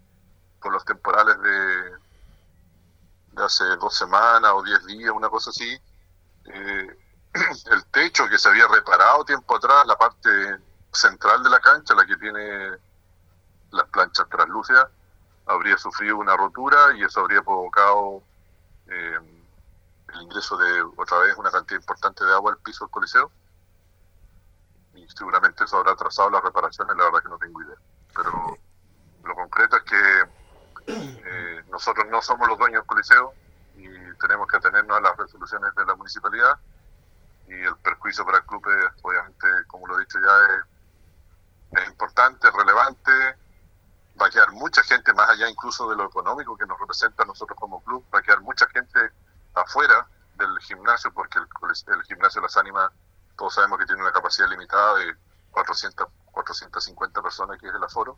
por 0.61 0.71
los 0.71 0.85
temporales 0.85 1.37
de, 1.41 1.91
de 3.33 3.43
hace 3.43 3.65
dos 3.81 3.97
semanas 3.97 4.51
o 4.53 4.63
diez 4.63 4.85
días, 4.85 5.11
una 5.11 5.29
cosa 5.29 5.49
así, 5.49 5.77
eh, 6.45 6.97
el 7.71 7.85
techo 7.85 8.27
que 8.29 8.37
se 8.37 8.49
había 8.49 8.67
reparado 8.67 9.25
tiempo 9.25 9.55
atrás, 9.55 9.85
la 9.85 9.97
parte 9.97 10.57
central 10.91 11.43
de 11.43 11.49
la 11.49 11.59
cancha, 11.59 11.93
la 11.93 12.05
que 12.05 12.17
tiene 12.17 12.71
las 13.71 13.85
planchas 13.89 14.27
translúcidas, 14.29 14.87
habría 15.45 15.77
sufrido 15.77 16.17
una 16.17 16.35
rotura 16.35 16.95
y 16.95 17.03
eso 17.03 17.21
habría 17.21 17.41
provocado 17.41 18.21
eh, 18.87 19.19
el 20.13 20.21
ingreso 20.21 20.57
de 20.57 20.81
otra 20.95 21.19
vez 21.19 21.35
una 21.37 21.51
cantidad 21.51 21.79
importante 21.79 22.25
de 22.25 22.33
agua 22.33 22.51
al 22.51 22.57
piso 22.59 22.85
del 22.85 22.91
coliseo. 22.91 23.31
Y 24.95 25.07
seguramente 25.09 25.63
eso 25.63 25.77
habrá 25.77 25.91
atrasado 25.91 26.29
las 26.29 26.43
reparaciones, 26.43 26.95
la 26.97 27.05
verdad 27.05 27.21
que 27.21 27.29
no 27.29 27.37
tengo 27.37 27.61
idea. 27.61 27.77
Pero 28.15 28.57
lo 29.23 29.35
concreto 29.35 29.77
es 29.77 29.83
que 29.83 30.23
eh, 30.87 31.63
nosotros 31.69 32.07
no 32.09 32.21
somos 32.21 32.47
los 32.47 32.57
dueños 32.57 32.81
del 32.81 32.87
coliseo 32.87 33.33
y 33.75 33.87
tenemos 34.19 34.47
que 34.47 34.57
atenernos 34.57 34.97
a 34.97 35.01
las 35.01 35.17
resoluciones 35.17 35.75
de 35.75 35.85
la 35.85 35.95
municipalidad 35.95 36.59
y 37.47 37.53
el 37.53 37.75
perjuicio 37.77 38.25
para 38.25 38.39
el 38.39 38.45
club, 38.45 38.61
obviamente, 39.03 39.47
como 39.67 39.87
lo 39.87 39.97
he 39.97 40.01
dicho 40.01 40.19
ya, 40.19 41.79
es, 41.81 41.87
importante, 41.87 42.47
es 42.47 42.53
relevante. 42.53 43.11
Va 44.21 44.27
a 44.27 44.29
quedar 44.29 44.51
mucha 44.51 44.83
gente, 44.83 45.13
más 45.13 45.29
allá 45.29 45.49
incluso 45.49 45.89
de 45.89 45.95
lo 45.95 46.05
económico 46.05 46.57
que 46.57 46.65
nos 46.65 46.79
representa 46.79 47.23
a 47.23 47.25
nosotros 47.25 47.57
como 47.57 47.83
club, 47.83 48.03
va 48.13 48.19
a 48.19 48.21
quedar 48.21 48.41
mucha 48.41 48.67
gente 48.67 48.99
afuera 49.53 50.07
del 50.35 50.57
gimnasio, 50.59 51.13
porque 51.13 51.39
el, 51.39 52.03
gimnasio 52.03 52.41
de 52.41 52.47
las 52.47 52.57
ánimas, 52.57 52.91
todos 53.37 53.53
sabemos 53.53 53.79
que 53.79 53.85
tiene 53.85 54.01
una 54.01 54.11
capacidad 54.11 54.49
limitada 54.49 54.95
de 54.95 55.15
400, 55.51 56.07
450 56.31 57.21
personas, 57.21 57.59
que 57.59 57.67
es 57.67 57.73
el 57.73 57.83
aforo. 57.83 58.17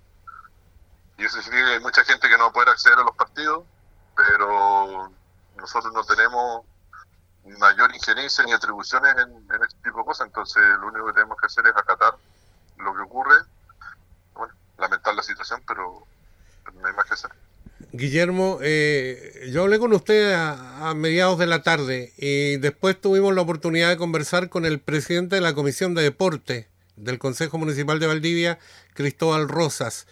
Y 1.17 1.25
eso 1.25 1.41
significa 1.41 1.67
que 1.67 1.73
hay 1.73 1.79
mucha 1.81 2.03
gente 2.03 2.29
que 2.29 2.37
no 2.37 2.45
va 2.45 2.49
a 2.49 2.53
poder 2.53 2.69
acceder 2.69 2.97
a 2.97 3.03
los 3.03 3.15
partidos, 3.15 3.65
pero 4.15 5.11
nosotros 5.57 5.93
no 5.93 6.03
tenemos 6.03 6.65
mayor 7.45 7.93
injerencia 7.93 8.43
ni 8.43 8.53
atribuciones 8.53 9.15
en, 9.17 9.61
este 9.63 9.77
tipo 9.83 9.99
de 9.99 10.05
cosas, 10.05 10.27
entonces 10.27 10.63
lo 10.79 10.87
único 10.87 11.07
que 11.07 11.13
tenemos 11.13 11.37
que 11.39 11.47
hacer 11.47 11.65
es 11.65 11.75
acatar 11.75 12.15
lo 12.77 12.93
que 12.93 13.01
ocurre, 13.01 13.35
bueno, 14.33 14.53
lamentar 14.77 15.15
la 15.15 15.23
situación, 15.23 15.61
pero, 15.67 16.05
no 16.73 16.87
hay 16.87 16.93
más 16.93 17.05
que 17.05 17.13
hacer. 17.13 17.31
Guillermo, 17.91 18.59
eh, 18.61 19.49
yo 19.51 19.63
hablé 19.63 19.79
con 19.79 19.93
usted 19.93 20.33
a, 20.33 20.93
mediados 20.95 21.39
de 21.39 21.47
la 21.47 21.63
tarde 21.63 22.13
y 22.17 22.57
después 22.57 22.99
tuvimos 22.99 23.33
la 23.33 23.41
oportunidad 23.41 23.89
de 23.89 23.97
conversar 23.97 24.49
con 24.49 24.65
el 24.65 24.79
presidente 24.79 25.35
de 25.35 25.41
la 25.41 25.53
Comisión 25.53 25.95
de 25.95 26.03
Deporte 26.03 26.67
del 26.97 27.19
Consejo 27.19 27.57
Municipal 27.57 27.99
de 27.99 28.07
Valdivia, 28.07 28.59
Cristóbal 28.93 29.47
Rosas. 29.47 30.07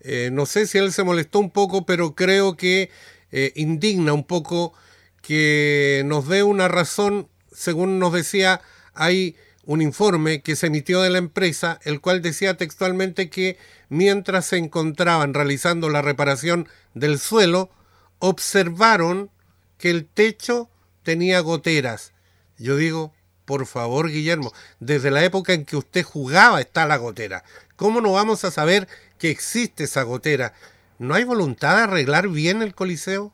Eh, 0.00 0.30
no 0.32 0.46
sé 0.46 0.66
si 0.66 0.78
él 0.78 0.92
se 0.92 1.04
molestó 1.04 1.38
un 1.38 1.50
poco, 1.50 1.86
pero 1.86 2.14
creo 2.14 2.56
que 2.56 2.90
eh, 3.30 3.52
indigna 3.54 4.12
un 4.12 4.24
poco 4.24 4.74
que 5.22 6.02
nos 6.04 6.28
dé 6.28 6.42
una 6.42 6.68
razón, 6.68 7.28
según 7.52 7.98
nos 7.98 8.12
decía, 8.12 8.60
hay 8.92 9.36
un 9.64 9.80
informe 9.80 10.42
que 10.42 10.56
se 10.56 10.66
emitió 10.66 11.00
de 11.00 11.10
la 11.10 11.18
empresa, 11.18 11.78
el 11.84 12.00
cual 12.00 12.20
decía 12.20 12.56
textualmente 12.56 13.30
que 13.30 13.56
mientras 13.88 14.46
se 14.46 14.56
encontraban 14.58 15.34
realizando 15.34 15.88
la 15.88 16.02
reparación 16.02 16.68
del 16.94 17.18
suelo, 17.18 17.70
observaron 18.18 19.30
que 19.78 19.90
el 19.90 20.06
techo 20.06 20.68
tenía 21.02 21.40
goteras. 21.40 22.12
Yo 22.58 22.76
digo, 22.76 23.12
por 23.44 23.66
favor, 23.66 24.08
Guillermo, 24.08 24.52
desde 24.80 25.10
la 25.10 25.24
época 25.24 25.52
en 25.52 25.64
que 25.64 25.76
usted 25.76 26.02
jugaba 26.04 26.60
está 26.60 26.86
la 26.86 26.96
gotera. 26.96 27.44
¿Cómo 27.76 28.00
no 28.00 28.12
vamos 28.12 28.44
a 28.44 28.50
saber 28.50 28.88
que 29.18 29.30
existe 29.30 29.84
esa 29.84 30.02
gotera? 30.02 30.54
¿No 30.98 31.14
hay 31.14 31.24
voluntad 31.24 31.76
de 31.76 31.82
arreglar 31.82 32.28
bien 32.28 32.62
el 32.62 32.74
coliseo? 32.74 33.32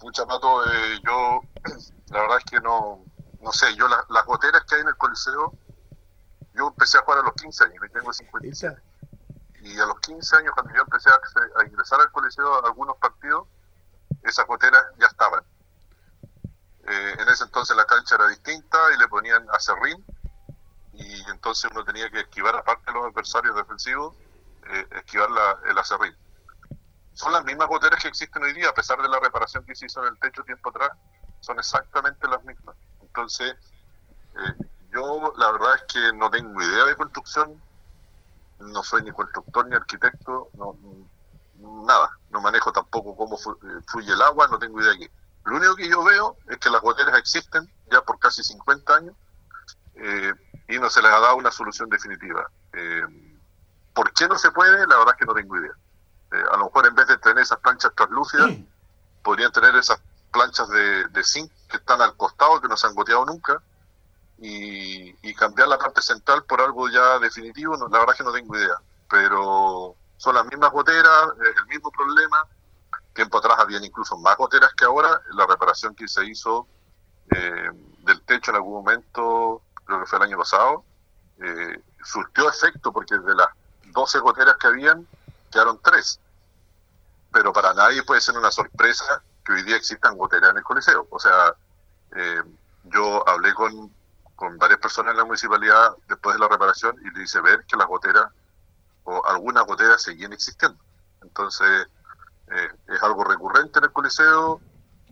Pucha, 0.00 0.24
Pato, 0.24 0.64
eh, 0.64 0.98
yo 1.04 1.42
la 2.10 2.20
verdad 2.22 2.38
es 2.38 2.44
que 2.44 2.60
no, 2.60 3.04
no 3.42 3.52
sé, 3.52 3.74
yo 3.76 3.86
las 3.86 4.24
goteras 4.24 4.64
que 4.64 4.76
hay 4.76 4.80
en 4.80 4.88
el 4.88 4.96
Coliseo, 4.96 5.54
yo 6.54 6.68
empecé 6.68 6.96
a 6.96 7.02
jugar 7.02 7.18
a 7.18 7.22
los 7.22 7.34
15 7.34 7.64
años, 7.64 7.84
y 7.86 7.92
tengo 7.92 8.10
57. 8.10 8.82
Y 9.60 9.78
a 9.78 9.84
los 9.84 10.00
15 10.00 10.36
años, 10.36 10.52
cuando 10.54 10.74
yo 10.74 10.80
empecé 10.80 11.10
a, 11.10 11.66
ingresar 11.66 12.00
al 12.00 12.10
Coliseo 12.12 12.54
a 12.54 12.66
algunos 12.66 12.96
partidos, 12.96 13.46
esas 14.22 14.46
goteras 14.46 14.82
ya 14.98 15.06
estaban. 15.06 15.44
Eh, 16.86 17.16
en 17.18 17.28
ese 17.28 17.44
entonces 17.44 17.76
la 17.76 17.84
cancha 17.84 18.14
era 18.14 18.26
distinta 18.28 18.78
y 18.94 18.98
le 18.98 19.06
ponían 19.06 19.46
acerrín 19.50 20.02
y 20.94 21.30
entonces 21.30 21.70
uno 21.70 21.84
tenía 21.84 22.10
que 22.10 22.20
esquivar 22.20 22.56
aparte 22.56 22.90
de 22.90 22.92
los 22.94 23.04
adversarios 23.04 23.54
defensivos, 23.54 24.16
eh, 24.66 24.88
esquivar 24.92 25.30
la, 25.30 25.58
el 25.70 25.78
acerrín 25.78 26.16
son 27.20 27.32
las 27.32 27.44
mismas 27.44 27.68
goteras 27.68 28.00
que 28.00 28.08
existen 28.08 28.42
hoy 28.42 28.54
día, 28.54 28.70
a 28.70 28.74
pesar 28.74 29.00
de 29.00 29.08
la 29.08 29.20
reparación 29.20 29.62
que 29.66 29.74
se 29.74 29.84
hizo 29.84 30.00
en 30.02 30.14
el 30.14 30.18
techo 30.18 30.42
tiempo 30.42 30.70
atrás, 30.70 30.90
son 31.40 31.58
exactamente 31.58 32.26
las 32.26 32.42
mismas. 32.44 32.74
Entonces, 33.02 33.56
eh, 34.36 34.64
yo 34.90 35.34
la 35.36 35.52
verdad 35.52 35.74
es 35.74 35.82
que 35.92 36.12
no 36.14 36.30
tengo 36.30 36.62
idea 36.62 36.86
de 36.86 36.96
construcción, 36.96 37.62
no 38.58 38.82
soy 38.82 39.02
ni 39.02 39.12
constructor 39.12 39.66
ni 39.68 39.76
arquitecto, 39.76 40.48
no, 40.54 40.74
nada, 41.84 42.10
no 42.30 42.40
manejo 42.40 42.72
tampoco 42.72 43.14
cómo 43.14 43.36
eh, 43.36 43.82
fluye 43.86 44.14
el 44.14 44.22
agua, 44.22 44.48
no 44.48 44.58
tengo 44.58 44.80
idea 44.80 44.92
de 44.92 45.00
qué. 45.00 45.10
Lo 45.44 45.56
único 45.56 45.76
que 45.76 45.90
yo 45.90 46.02
veo 46.02 46.38
es 46.48 46.56
que 46.56 46.70
las 46.70 46.80
goteras 46.80 47.18
existen 47.18 47.70
ya 47.90 48.00
por 48.00 48.18
casi 48.18 48.42
50 48.42 48.94
años 48.94 49.14
eh, 49.96 50.32
y 50.68 50.78
no 50.78 50.88
se 50.88 51.02
les 51.02 51.12
ha 51.12 51.20
dado 51.20 51.36
una 51.36 51.50
solución 51.50 51.90
definitiva. 51.90 52.50
¿Por 53.92 54.10
qué 54.14 54.26
no 54.26 54.38
se 54.38 54.50
puede? 54.52 54.86
La 54.86 54.96
verdad 54.96 55.14
es 55.14 55.16
que 55.18 55.26
no 55.26 55.34
tengo 55.34 55.58
idea. 55.58 55.72
Eh, 56.32 56.44
a 56.52 56.56
lo 56.56 56.66
mejor 56.66 56.86
en 56.86 56.94
vez 56.94 57.06
de 57.08 57.18
tener 57.18 57.42
esas 57.42 57.58
planchas 57.58 57.92
translúcidas, 57.94 58.50
podrían 59.22 59.52
tener 59.52 59.74
esas 59.76 60.00
planchas 60.30 60.68
de, 60.68 61.24
zinc 61.24 61.50
que 61.68 61.76
están 61.78 62.00
al 62.00 62.16
costado, 62.16 62.60
que 62.60 62.68
no 62.68 62.76
se 62.76 62.86
han 62.86 62.94
goteado 62.94 63.26
nunca, 63.26 63.60
y, 64.38 65.34
cambiar 65.34 65.68
la 65.68 65.78
parte 65.78 66.02
central 66.02 66.44
por 66.44 66.60
algo 66.60 66.90
ya 66.90 67.18
definitivo, 67.18 67.74
la 67.74 67.98
verdad 67.98 68.10
es 68.10 68.18
que 68.18 68.24
no 68.24 68.32
tengo 68.32 68.54
idea. 68.58 68.76
Pero 69.08 69.96
son 70.18 70.34
las 70.34 70.44
mismas 70.44 70.70
goteras, 70.70 71.28
el 71.56 71.66
mismo 71.66 71.90
problema. 71.90 72.46
Tiempo 73.14 73.38
atrás 73.38 73.58
habían 73.58 73.82
incluso 73.82 74.18
más 74.18 74.36
goteras 74.36 74.74
que 74.74 74.84
ahora. 74.84 75.22
La 75.32 75.46
reparación 75.46 75.94
que 75.94 76.06
se 76.06 76.26
hizo 76.26 76.66
eh, 77.34 77.70
del 78.00 78.20
techo 78.22 78.50
en 78.50 78.56
algún 78.56 78.74
momento, 78.74 79.62
creo 79.84 80.00
que 80.00 80.06
fue 80.06 80.18
el 80.18 80.24
año 80.24 80.36
pasado, 80.36 80.84
eh, 81.40 81.80
surtió 82.04 82.50
efecto 82.50 82.92
porque 82.92 83.16
de 83.16 83.34
las 83.34 83.48
12 83.86 84.18
goteras 84.18 84.56
que 84.56 84.66
habían, 84.66 85.06
quedaron 85.50 85.80
tres. 85.82 86.20
Pero 87.32 87.52
para 87.52 87.74
nadie 87.74 88.02
puede 88.02 88.20
ser 88.20 88.36
una 88.36 88.50
sorpresa 88.50 89.22
que 89.44 89.52
hoy 89.52 89.62
día 89.62 89.76
existan 89.76 90.16
goteras 90.16 90.50
en 90.50 90.58
el 90.58 90.62
Coliseo. 90.62 91.06
O 91.10 91.18
sea, 91.18 91.54
eh, 92.16 92.42
yo 92.84 93.28
hablé 93.28 93.54
con, 93.54 93.92
con 94.34 94.58
varias 94.58 94.80
personas 94.80 95.12
en 95.12 95.18
la 95.18 95.24
municipalidad 95.24 95.96
después 96.08 96.34
de 96.34 96.40
la 96.40 96.48
reparación 96.48 96.96
y 97.04 97.16
le 97.16 97.24
hice 97.24 97.40
ver 97.40 97.64
que 97.66 97.76
las 97.76 97.86
goteras 97.86 98.26
o 99.04 99.24
algunas 99.26 99.66
goteras 99.66 100.02
seguían 100.02 100.32
existiendo. 100.32 100.78
Entonces, 101.22 101.86
eh, 102.50 102.68
es 102.88 103.02
algo 103.02 103.24
recurrente 103.24 103.78
en 103.78 103.84
el 103.84 103.92
Coliseo 103.92 104.60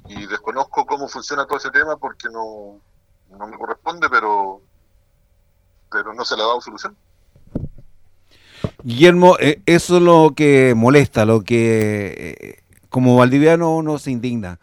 y 0.07 0.27
desconozco 0.27 0.87
cómo 0.87 1.09
funciona 1.09 1.47
todo 1.47 1.59
ese 1.59 1.71
tema 1.71 1.97
porque 1.97 2.29
no, 2.31 2.81
no 3.31 3.47
me 3.47 3.59
corresponde, 3.59 4.09
pero, 4.09 4.61
pero 5.91 6.15
no 6.15 6.25
se 6.25 6.37
le 6.37 6.43
ha 6.43 6.47
dado 6.47 6.61
solución. 6.61 6.97
Guillermo, 8.85 9.37
eh, 9.41 9.61
eso 9.67 9.97
es 9.97 10.03
lo 10.03 10.35
que 10.37 10.75
molesta, 10.77 11.25
lo 11.25 11.43
que 11.43 12.37
eh, 12.41 12.63
como 12.89 13.17
valdiviano 13.17 13.75
uno 13.77 13.99
se 13.99 14.13
indigna. 14.13 14.61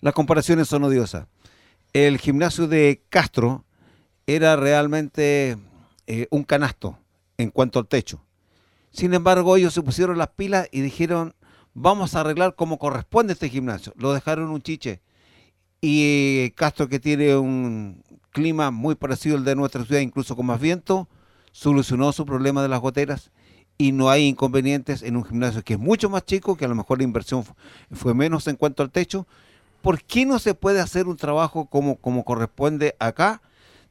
Las 0.00 0.12
comparaciones 0.12 0.68
son 0.68 0.84
odiosas. 0.84 1.26
El 1.94 2.18
gimnasio 2.18 2.68
de 2.68 3.02
Castro 3.08 3.64
era 4.26 4.56
realmente 4.56 5.56
eh, 6.06 6.26
un 6.30 6.44
canasto 6.44 6.98
en 7.38 7.50
cuanto 7.50 7.78
al 7.78 7.88
techo. 7.88 8.22
Sin 8.90 9.14
embargo, 9.14 9.56
ellos 9.56 9.72
se 9.72 9.82
pusieron 9.82 10.18
las 10.18 10.28
pilas 10.28 10.68
y 10.70 10.82
dijeron, 10.82 11.34
vamos 11.72 12.14
a 12.14 12.20
arreglar 12.20 12.56
como 12.56 12.78
corresponde 12.78 13.32
este 13.32 13.48
gimnasio. 13.48 13.94
Lo 13.96 14.12
dejaron 14.12 14.50
un 14.50 14.60
chiche. 14.60 15.00
Y 15.80 16.50
Castro, 16.50 16.88
que 16.88 17.00
tiene 17.00 17.36
un 17.36 18.02
clima 18.30 18.70
muy 18.70 18.94
parecido 18.94 19.36
al 19.38 19.44
de 19.44 19.56
nuestra 19.56 19.84
ciudad, 19.84 20.00
incluso 20.00 20.36
con 20.36 20.46
más 20.46 20.60
viento, 20.60 21.08
solucionó 21.52 22.12
su 22.12 22.26
problema 22.26 22.62
de 22.62 22.68
las 22.68 22.80
goteras 22.80 23.30
y 23.76 23.92
no 23.92 24.10
hay 24.10 24.26
inconvenientes 24.26 25.02
en 25.02 25.16
un 25.16 25.24
gimnasio 25.24 25.62
que 25.62 25.74
es 25.74 25.78
mucho 25.78 26.08
más 26.08 26.24
chico, 26.24 26.56
que 26.56 26.64
a 26.64 26.68
lo 26.68 26.74
mejor 26.74 26.98
la 26.98 27.04
inversión 27.04 27.44
fue 27.92 28.14
menos 28.14 28.46
en 28.46 28.56
cuanto 28.56 28.82
al 28.82 28.90
techo. 28.90 29.26
¿Por 29.82 30.02
qué 30.02 30.24
no 30.24 30.38
se 30.38 30.54
puede 30.54 30.80
hacer 30.80 31.06
un 31.06 31.16
trabajo 31.16 31.66
como, 31.66 31.96
como 31.96 32.24
corresponde 32.24 32.96
acá, 32.98 33.42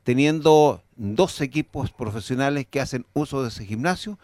teniendo 0.03 0.81
dos 0.95 1.41
equipos 1.41 1.91
profesionales 1.91 2.65
que 2.69 2.79
hacen 2.79 3.05
uso 3.13 3.41
de 3.41 3.49
ese 3.49 3.65
gimnasio, 3.65 4.19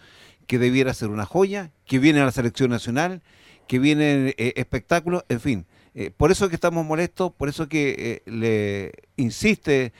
que 0.48 0.60
debiera 0.60 0.94
ser 0.94 1.10
una 1.10 1.26
joya, 1.26 1.72
que 1.86 2.00
viene 2.00 2.22
a 2.22 2.26
la 2.26 2.32
selección 2.32 2.72
nacional, 2.72 3.22
que 3.68 3.78
vienen 3.78 4.34
eh, 4.38 4.54
espectáculos, 4.56 5.24
en 5.30 5.40
fin. 5.40 5.66
Eh, 5.94 6.12
por 6.16 6.32
eso 6.32 6.50
que 6.50 6.56
estamos 6.56 6.86
molestos, 6.86 7.32
por 7.32 7.50
eso 7.50 7.70
que 7.70 8.24
eh, 8.26 8.30
le 8.32 8.92
insiste 9.16 9.94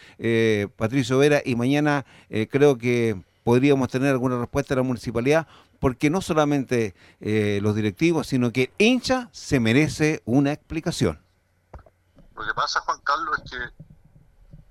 Patricio 0.76 1.20
Vera 1.20 1.42
y 1.46 1.56
mañana 1.56 2.06
creo 2.50 2.78
que 2.78 3.16
podríamos 3.50 3.90
tener 3.90 4.12
alguna 4.12 4.38
respuesta 4.38 4.76
de 4.76 4.82
la 4.82 4.84
municipalidad, 4.84 5.48
porque 5.80 6.12
no 6.12 6.22
solamente 6.22 6.94
los 7.20 7.74
directivos, 7.74 8.28
sino 8.28 8.52
que 8.52 8.72
el 8.78 8.86
hincha 8.86 9.28
se 9.32 9.60
merece 9.60 10.22
una 10.26 10.52
explicación. 10.52 11.20
Lo 12.36 12.46
que 12.46 12.54
pasa, 12.54 12.80
Juan 12.82 13.00
Carlos, 13.04 13.42
es 13.44 13.50
que 13.50 13.58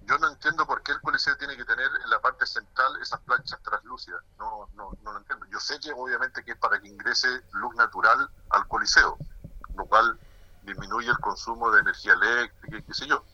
yo 0.06 0.16
no 0.18 0.28
entiendo 0.28 0.64
por 0.64 0.80
qué 0.84 0.92
el 0.92 1.00
Coliseo 1.00 1.36
tiene 1.36 1.56
que 1.56 1.64
tener 1.64 1.88
en 2.04 2.08
la 2.08 2.20
parte 2.20 2.46
central 2.46 2.92
esas 3.02 3.18
planchas 3.22 3.60
translúcidas. 3.64 4.22
No, 4.38 4.68
no, 4.76 4.92
no 5.02 5.12
lo 5.12 5.18
entiendo. 5.18 5.44
Yo 5.50 5.58
sé 5.58 5.80
que 5.80 5.90
obviamente 5.90 6.44
que 6.44 6.52
es 6.52 6.58
para 6.58 6.80
que 6.80 6.86
ingrese 6.86 7.26
luz 7.54 7.74
natural 7.74 8.30
al 8.50 8.68
Coliseo, 8.68 9.18
lo 9.76 9.86
cual 9.86 10.20
disminuye 10.62 11.08
el 11.08 11.18
consumo 11.18 11.72
de 11.72 11.80
energía 11.80 12.12
eléctrica 12.12 12.78
y 12.78 12.82
qué 12.84 12.94
sé 12.94 13.08
yo. 13.08 13.24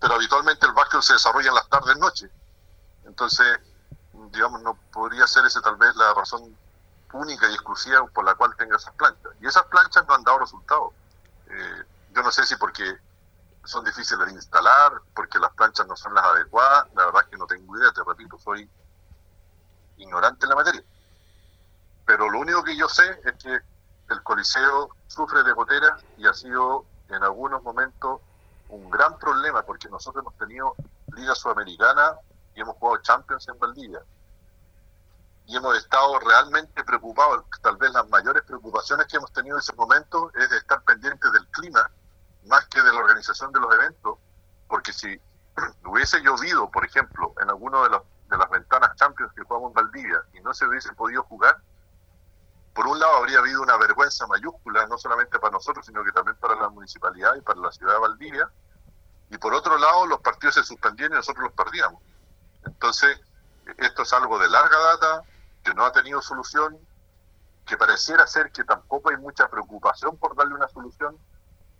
Pero 0.00 0.14
habitualmente 0.14 0.66
el 0.66 0.72
básquet 0.72 1.00
se 1.00 1.12
desarrolla 1.12 1.50
en 1.50 1.54
las 1.54 1.68
tardes, 1.68 1.96
noches. 1.96 2.28
Entonces, 3.04 3.46
digamos, 4.34 4.62
no 4.62 4.74
podría 4.92 5.26
ser 5.26 5.44
esa 5.46 5.60
tal 5.60 5.76
vez 5.76 5.94
la 5.96 6.12
razón 6.14 6.56
única 7.12 7.48
y 7.48 7.54
exclusiva 7.54 8.06
por 8.08 8.24
la 8.24 8.34
cual 8.34 8.54
tenga 8.56 8.76
esas 8.76 8.94
planchas. 8.94 9.32
Y 9.40 9.46
esas 9.46 9.64
planchas 9.66 10.06
no 10.06 10.14
han 10.14 10.24
dado 10.24 10.40
resultados. 10.40 10.92
Eh, 11.48 11.82
yo 12.12 12.22
no 12.22 12.30
sé 12.30 12.44
si 12.44 12.56
porque 12.56 12.98
son 13.64 13.84
difíciles 13.84 14.26
de 14.26 14.32
instalar, 14.32 15.00
porque 15.14 15.38
las 15.38 15.52
planchas 15.52 15.86
no 15.86 15.96
son 15.96 16.14
las 16.14 16.24
adecuadas. 16.24 16.86
La 16.94 17.06
verdad 17.06 17.22
es 17.22 17.28
que 17.28 17.36
no 17.36 17.46
tengo 17.46 17.78
idea, 17.78 17.92
te 17.92 18.02
repito, 18.04 18.38
soy 18.38 18.68
ignorante 19.96 20.44
en 20.44 20.50
la 20.50 20.56
materia. 20.56 20.82
Pero 22.04 22.28
lo 22.28 22.40
único 22.40 22.62
que 22.62 22.76
yo 22.76 22.88
sé 22.88 23.20
es 23.24 23.34
que 23.42 23.60
el 24.10 24.22
Coliseo 24.22 24.90
sufre 25.06 25.42
de 25.42 25.52
goteras 25.52 26.04
y 26.18 26.26
ha 26.26 26.34
sido 26.34 26.84
en 27.08 27.22
algunos 27.22 27.62
momentos 27.62 28.20
un 28.68 28.90
gran 28.90 29.18
problema 29.18 29.62
porque 29.62 29.88
nosotros 29.88 30.22
hemos 30.22 30.36
tenido 30.36 30.74
Liga 31.14 31.34
Sudamericana 31.34 32.16
y 32.54 32.60
hemos 32.60 32.76
jugado 32.76 33.02
Champions 33.02 33.48
en 33.48 33.58
Valdivia. 33.58 34.00
Y 35.46 35.56
hemos 35.56 35.76
estado 35.76 36.18
realmente 36.20 36.82
preocupados, 36.84 37.44
tal 37.62 37.76
vez 37.76 37.92
las 37.92 38.08
mayores 38.08 38.42
preocupaciones 38.44 39.06
que 39.06 39.18
hemos 39.18 39.32
tenido 39.32 39.56
en 39.56 39.60
ese 39.60 39.74
momento 39.74 40.30
es 40.34 40.48
de 40.48 40.56
estar 40.56 40.82
pendientes 40.84 41.30
del 41.32 41.46
clima 41.48 41.90
más 42.46 42.66
que 42.66 42.80
de 42.82 42.92
la 42.92 42.98
organización 42.98 43.52
de 43.52 43.60
los 43.60 43.74
eventos, 43.74 44.18
porque 44.68 44.92
si 44.92 45.20
hubiese 45.84 46.20
llovido, 46.20 46.70
por 46.70 46.84
ejemplo, 46.84 47.34
en 47.40 47.50
alguna 47.50 47.82
de, 47.82 48.00
de 48.30 48.38
las 48.38 48.50
ventanas 48.50 48.96
Champions 48.96 49.32
que 49.34 49.42
jugamos 49.42 49.70
en 49.70 49.74
Valdivia 49.74 50.22
y 50.32 50.40
no 50.40 50.54
se 50.54 50.66
hubiese 50.66 50.92
podido 50.94 51.22
jugar, 51.24 51.58
por 52.74 52.88
un 52.88 52.98
lado 52.98 53.16
habría 53.16 53.38
habido 53.38 53.62
una 53.62 53.76
vergüenza 53.76 54.26
mayúscula, 54.26 54.86
no 54.86 54.98
solamente 54.98 55.38
para 55.38 55.52
nosotros, 55.52 55.86
sino 55.86 56.02
que 56.02 56.10
también 56.10 56.36
para 56.38 56.56
la 56.56 56.68
municipalidad 56.68 57.36
y 57.36 57.40
para 57.40 57.60
la 57.60 57.70
ciudad 57.70 57.94
de 57.94 58.00
Valdivia, 58.00 58.50
y 59.30 59.38
por 59.38 59.54
otro 59.54 59.78
lado 59.78 60.06
los 60.06 60.20
partidos 60.20 60.56
se 60.56 60.64
suspendían 60.64 61.12
y 61.12 61.14
nosotros 61.16 61.44
los 61.44 61.52
perdíamos. 61.52 62.02
Entonces, 62.66 63.20
esto 63.78 64.02
es 64.02 64.12
algo 64.12 64.38
de 64.38 64.48
larga 64.48 64.78
data, 64.78 65.22
que 65.64 65.74
no 65.74 65.84
ha 65.84 65.92
tenido 65.92 66.20
solución, 66.20 66.78
que 67.66 67.76
pareciera 67.76 68.26
ser 68.26 68.52
que 68.52 68.64
tampoco 68.64 69.10
hay 69.10 69.16
mucha 69.16 69.48
preocupación 69.48 70.16
por 70.18 70.36
darle 70.36 70.54
una 70.54 70.68
solución, 70.68 71.18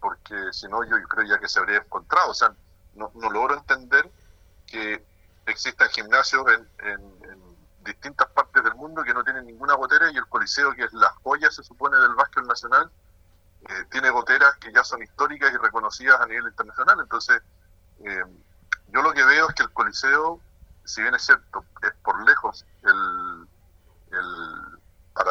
porque 0.00 0.52
si 0.52 0.66
no 0.68 0.82
yo, 0.84 0.96
creo 1.08 1.26
ya 1.26 1.38
que 1.38 1.48
se 1.48 1.58
habría 1.58 1.78
encontrado. 1.78 2.30
O 2.30 2.34
sea, 2.34 2.52
no, 2.94 3.10
logro 3.30 3.54
entender 3.54 4.10
que 4.66 5.04
existan 5.46 5.88
gimnasios 5.90 6.44
en, 6.80 7.14
distintas 7.84 8.28
partes 8.28 8.64
del 8.64 8.74
mundo 8.76 9.04
que 9.04 9.12
no 9.12 9.22
tienen 9.22 9.44
ninguna 9.44 9.74
gotera 9.74 10.10
y 10.10 10.16
el 10.16 10.26
Coliseo, 10.26 10.72
que 10.72 10.84
es 10.84 10.92
la 10.94 11.10
joya, 11.22 11.50
se 11.50 11.62
supone, 11.62 11.98
del 11.98 12.14
básquet 12.14 12.42
nacional, 12.44 12.90
eh, 13.68 13.84
tiene 13.90 14.08
goteras 14.08 14.56
que 14.56 14.72
ya 14.72 14.82
son 14.82 15.02
históricas 15.02 15.52
y 15.52 15.58
reconocidas 15.58 16.18
a 16.18 16.26
nivel 16.26 16.46
internacional. 16.46 16.98
Entonces, 17.00 17.42
eh, 18.02 18.24
yo 18.88 19.02
lo 19.02 19.12
que 19.12 19.22
veo 19.22 19.50
es 19.50 19.54
que 19.54 19.64
el 19.64 19.72
Coliseo, 19.72 20.40
si 20.86 21.02
bien 21.02 21.14
es 21.14 21.26
cierto, 21.26 21.62
es 21.82 21.92
por 22.02 22.24
lejos 22.24 22.64
el, 22.84 23.48
el 24.12 24.78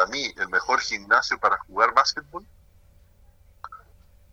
para 0.04 0.10
mí 0.10 0.34
el 0.36 0.48
mejor 0.48 0.80
gimnasio 0.80 1.38
para 1.38 1.56
jugar 1.60 1.94
básquetbol, 1.94 2.46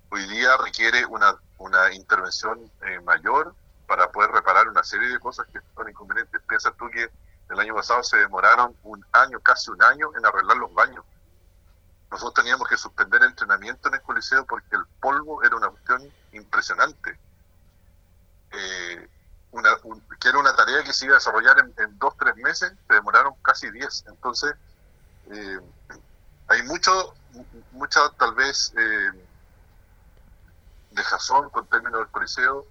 hoy 0.09 0.27
día 0.27 0.57
requiere 0.57 1.05
una, 1.05 1.37
una 1.59 1.93
intervención 1.93 2.69
eh, 2.81 2.99
mayor 2.99 3.55
para 3.87 4.11
poder 4.11 4.31
reparar 4.31 4.67
una 4.67 4.83
serie 4.83 5.07
de 5.07 5.19
cosas 5.19 5.47
que 5.47 5.59
son 5.73 5.87
inconvenientes. 5.87 6.41
Piensa 6.47 6.71
tú 6.71 6.89
que 6.89 7.09
el 7.49 7.59
año 7.59 7.73
pasado 7.73 8.03
se 8.03 8.17
demoraron 8.17 8.75
un 8.83 9.05
año, 9.13 9.39
casi 9.39 9.71
un 9.71 9.81
año, 9.81 10.11
en 10.17 10.25
arreglar 10.25 10.57
los 10.57 10.73
baños. 10.73 11.05
Nosotros 12.09 12.33
teníamos 12.33 12.67
que 12.67 12.75
suspender 12.75 13.23
entrenamiento 13.23 13.87
en 13.87 13.93
el 13.95 14.01
Coliseo 14.01 14.45
porque 14.45 14.75
el 14.75 14.85
polvo 14.99 15.41
era 15.41 15.55
una 15.55 15.69
cuestión 15.69 16.03
impresionante. 16.33 17.17
Eh, 18.51 19.09
una, 19.51 19.69
que 20.19 20.27
era 20.27 20.37
una 20.37 20.53
tarea 20.53 20.83
que 20.83 20.91
se 20.91 21.05
iba 21.05 21.15
a 21.15 21.19
desarrollar 21.19 21.59
en, 21.59 21.97
dos, 21.97 22.15
tres 22.17 22.35
meses, 22.35 22.73
se 22.87 22.93
demoraron 22.93 23.35
casi 23.41 23.71
diez. 23.71 24.03
Entonces, 24.07 24.53
eh, 25.31 25.59
hay 26.47 26.63
mucho, 26.63 27.13
mucha 27.71 28.09
tal 28.17 28.33
vez 28.35 28.73
de 30.91 31.03
jazón 31.03 31.49
con 31.49 31.67
términos 31.67 31.99
del 31.99 32.09
Coliseo, 32.09 32.65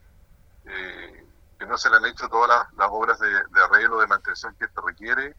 eh, 0.66 1.26
que 1.58 1.66
no 1.66 1.76
se 1.78 1.90
le 1.90 1.96
han 1.96 2.06
hecho 2.06 2.28
todas 2.28 2.66
las, 2.76 2.88
obras 2.90 3.18
de, 3.18 3.30
arreglo, 3.62 4.00
de 4.00 4.06
mantención 4.06 4.54
que 4.56 4.66
esto 4.66 4.82
requiere, 4.82 5.34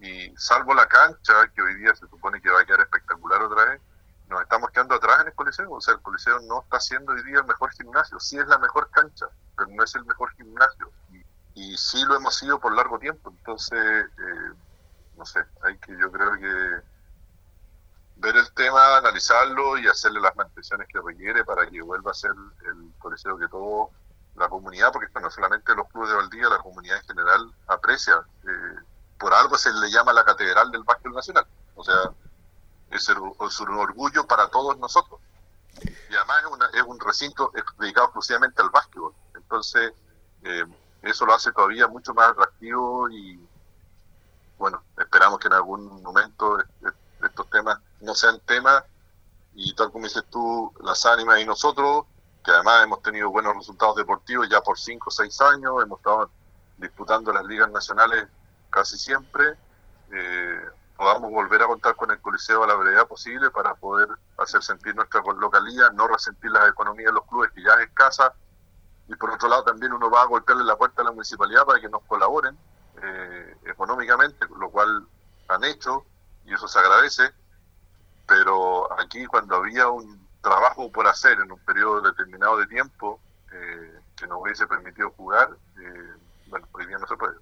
y 0.00 0.32
salvo 0.36 0.74
la 0.74 0.86
cancha, 0.86 1.48
que 1.54 1.62
hoy 1.62 1.74
día 1.76 1.94
se 1.94 2.06
supone 2.08 2.40
que 2.40 2.50
va 2.50 2.60
a 2.60 2.64
quedar 2.64 2.80
espectacular 2.80 3.42
otra 3.42 3.64
vez, 3.64 3.80
nos 4.28 4.42
estamos 4.42 4.70
quedando 4.70 4.96
atrás 4.96 5.20
en 5.20 5.28
el 5.28 5.34
Coliseo. 5.34 5.70
O 5.70 5.80
sea, 5.80 5.94
el 5.94 6.00
Coliseo 6.00 6.40
no 6.40 6.62
está 6.62 6.80
siendo 6.80 7.12
hoy 7.12 7.22
día 7.22 7.38
el 7.38 7.44
mejor 7.44 7.72
gimnasio. 7.72 8.18
Sí 8.18 8.36
es 8.36 8.46
la 8.48 8.58
mejor 8.58 8.90
cancha, 8.90 9.26
pero 9.56 9.70
no 9.70 9.84
es 9.84 9.94
el 9.94 10.04
mejor 10.04 10.32
gimnasio. 10.34 10.90
Y, 11.12 11.24
y 11.54 11.76
sí 11.76 12.04
lo 12.04 12.16
hemos 12.16 12.34
sido 12.34 12.58
por 12.58 12.74
largo 12.74 12.98
tiempo. 12.98 13.30
Entonces, 13.30 13.78
eh, 13.78 14.52
no 15.16 15.24
sé, 15.24 15.44
hay 15.62 15.78
que, 15.78 15.96
yo 15.96 16.10
creo 16.10 16.32
que 16.32 16.82
ver 18.16 18.36
el 18.36 18.52
y 19.78 19.88
hacerle 19.88 20.20
las 20.20 20.36
mantenciones 20.36 20.88
que 20.88 21.00
requiere 21.00 21.44
para 21.44 21.68
que 21.68 21.80
vuelva 21.82 22.10
a 22.10 22.14
ser 22.14 22.32
el 22.66 22.92
coliseo 22.98 23.38
que 23.38 23.48
todo 23.48 23.90
la 24.36 24.48
comunidad, 24.48 24.92
porque 24.92 25.08
no 25.20 25.30
solamente 25.30 25.74
los 25.74 25.88
clubes 25.88 26.10
de 26.10 26.16
Valdía, 26.16 26.48
la 26.48 26.58
comunidad 26.58 26.98
en 26.98 27.06
general 27.06 27.54
aprecia. 27.66 28.22
Eh, 28.46 28.76
por 29.18 29.32
algo 29.32 29.56
se 29.56 29.72
le 29.72 29.90
llama 29.90 30.12
la 30.12 30.24
catedral 30.24 30.70
del 30.70 30.84
básquet 30.84 31.12
nacional. 31.12 31.46
O 31.74 31.82
sea, 31.82 32.10
es, 32.90 33.08
un 33.08 33.78
orgullo 33.78 34.26
para 34.26 34.48
todos 34.48 34.78
nosotros. 34.78 35.20
Y 36.10 36.14
además 36.14 36.44
es, 36.74 36.82
un 36.82 37.00
recinto 37.00 37.50
dedicado 37.78 38.06
exclusivamente 38.06 38.60
al 38.60 38.70
básquetbol. 38.70 39.14
Entonces, 39.34 39.92
eh, 40.42 40.64
eso 41.02 41.24
lo 41.24 41.34
hace 41.34 41.52
todavía 41.52 41.86
mucho 41.88 42.12
más 42.12 42.30
atractivo 42.30 43.08
y, 43.10 43.40
bueno, 44.58 44.82
esperamos 44.98 45.38
que 45.38 45.48
en 45.48 45.54
algún 45.54 46.02
momento 46.02 46.58
estos 47.22 47.50
temas 47.50 47.78
no 48.00 48.14
sean 48.14 48.38
temas 48.40 48.84
y 49.56 49.74
tal 49.74 49.90
como 49.90 50.04
dices 50.04 50.24
tú, 50.30 50.70
las 50.84 51.04
ánimas 51.06 51.40
y 51.40 51.46
nosotros, 51.46 52.04
que 52.44 52.50
además 52.50 52.84
hemos 52.84 53.02
tenido 53.02 53.30
buenos 53.30 53.56
resultados 53.56 53.96
deportivos 53.96 54.48
ya 54.50 54.60
por 54.60 54.78
5 54.78 55.08
o 55.08 55.10
6 55.10 55.40
años, 55.40 55.82
hemos 55.82 55.98
estado 55.98 56.30
disputando 56.76 57.32
las 57.32 57.44
ligas 57.46 57.70
nacionales 57.70 58.28
casi 58.68 58.98
siempre, 58.98 59.54
eh, 60.12 60.60
podamos 60.94 61.30
volver 61.30 61.62
a 61.62 61.66
contar 61.66 61.96
con 61.96 62.10
el 62.10 62.20
Coliseo 62.20 62.64
a 62.64 62.66
la 62.66 62.74
brevedad 62.74 63.08
posible 63.08 63.50
para 63.50 63.74
poder 63.74 64.08
hacer 64.36 64.62
sentir 64.62 64.94
nuestra 64.94 65.22
localidad, 65.22 65.90
no 65.92 66.06
resentir 66.06 66.50
las 66.50 66.68
economías 66.68 67.06
de 67.06 67.14
los 67.14 67.24
clubes 67.24 67.50
que 67.52 67.62
ya 67.62 67.72
es 67.76 67.88
escasa, 67.88 68.34
y 69.08 69.14
por 69.16 69.30
otro 69.30 69.48
lado 69.48 69.64
también 69.64 69.94
uno 69.94 70.10
va 70.10 70.22
a 70.22 70.26
golpearle 70.26 70.64
la 70.64 70.76
puerta 70.76 71.00
a 71.00 71.06
la 71.06 71.12
municipalidad 71.12 71.64
para 71.64 71.80
que 71.80 71.88
nos 71.88 72.02
colaboren 72.02 72.58
eh, 73.02 73.56
económicamente, 73.64 74.46
lo 74.58 74.68
cual 74.68 75.06
han 75.48 75.64
hecho, 75.64 76.04
y 76.44 76.52
eso 76.52 76.68
se 76.68 76.78
agradece, 76.78 77.32
pero 78.26 78.92
aquí 79.00 79.24
cuando 79.26 79.56
había 79.56 79.88
un 79.88 80.26
trabajo 80.42 80.90
por 80.90 81.06
hacer 81.06 81.38
en 81.40 81.50
un 81.50 81.58
periodo 81.60 82.00
determinado 82.00 82.58
de 82.58 82.66
tiempo 82.66 83.20
eh, 83.52 83.92
que 84.16 84.26
nos 84.26 84.40
hubiese 84.40 84.66
permitido 84.66 85.10
jugar, 85.16 85.50
eh, 85.80 86.12
bueno, 86.48 86.68
hoy 86.72 86.86
día 86.86 86.98
no 86.98 87.06
se 87.06 87.16
puede. 87.16 87.34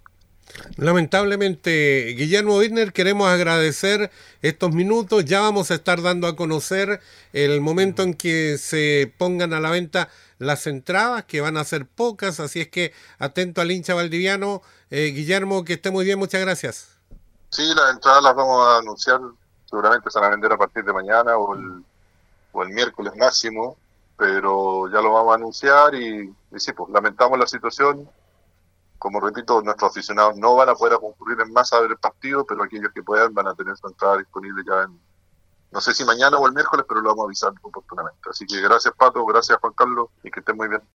Lamentablemente, 0.77 2.13
Guillermo 2.17 2.57
Wirner, 2.57 2.93
queremos 2.93 3.27
agradecer 3.27 4.11
estos 4.41 4.71
minutos. 4.71 5.25
Ya 5.25 5.41
vamos 5.41 5.71
a 5.71 5.75
estar 5.75 6.01
dando 6.01 6.27
a 6.27 6.35
conocer 6.35 7.01
el 7.33 7.61
momento 7.61 8.03
en 8.03 8.13
que 8.13 8.57
se 8.57 9.13
pongan 9.17 9.53
a 9.53 9.59
la 9.59 9.71
venta 9.71 10.09
las 10.37 10.67
entradas, 10.67 11.25
que 11.25 11.41
van 11.41 11.57
a 11.57 11.63
ser 11.63 11.87
pocas, 11.87 12.39
así 12.39 12.61
es 12.61 12.67
que 12.69 12.93
atento 13.19 13.61
al 13.61 13.71
hincha 13.71 13.95
valdiviano. 13.95 14.61
Eh, 14.91 15.11
Guillermo, 15.15 15.63
que 15.63 15.73
esté 15.73 15.91
muy 15.91 16.05
bien, 16.05 16.19
muchas 16.19 16.41
gracias. 16.41 16.89
Sí, 17.49 17.63
las 17.75 17.93
entradas 17.93 18.23
las 18.23 18.35
vamos 18.35 18.67
a 18.67 18.77
anunciar 18.79 19.21
seguramente 19.75 20.09
se 20.09 20.19
van 20.19 20.27
a 20.27 20.31
vender 20.31 20.53
a 20.53 20.57
partir 20.57 20.85
de 20.85 20.93
mañana 20.93 21.35
o 21.37 21.53
el, 21.53 21.83
o 22.53 22.63
el 22.63 22.69
miércoles 22.69 23.13
máximo, 23.17 23.75
pero 24.15 24.89
ya 24.89 25.01
lo 25.01 25.11
vamos 25.11 25.33
a 25.33 25.35
anunciar 25.35 25.93
y, 25.95 26.33
sí, 26.55 26.71
pues 26.71 26.89
lamentamos 26.91 27.37
la 27.37 27.45
situación. 27.45 28.09
Como 28.97 29.19
repito, 29.19 29.61
nuestros 29.61 29.91
aficionados 29.91 30.37
no 30.37 30.55
van 30.55 30.69
a 30.69 30.75
poder 30.75 30.97
concurrir 30.97 31.41
en 31.41 31.51
masa 31.51 31.75
a 31.75 31.81
ver 31.81 31.91
el 31.91 31.97
partido, 31.97 32.45
pero 32.45 32.63
aquellos 32.63 32.93
que 32.93 33.03
puedan 33.03 33.33
van 33.33 33.47
a 33.47 33.53
tener 33.53 33.75
su 33.75 33.85
entrada 33.87 34.17
disponible 34.17 34.63
ya 34.65 34.83
en, 34.83 34.97
No 35.71 35.81
sé 35.81 35.93
si 35.93 36.05
mañana 36.05 36.37
o 36.37 36.47
el 36.47 36.53
miércoles, 36.53 36.85
pero 36.87 37.01
lo 37.01 37.09
vamos 37.09 37.23
a 37.23 37.27
avisar 37.27 37.53
oportunamente. 37.61 38.29
Así 38.29 38.45
que 38.45 38.61
gracias 38.61 38.93
Pato, 38.95 39.25
gracias 39.25 39.59
Juan 39.59 39.73
Carlos 39.73 40.07
y 40.23 40.31
que 40.31 40.39
estén 40.39 40.55
muy 40.55 40.69
bien. 40.69 40.81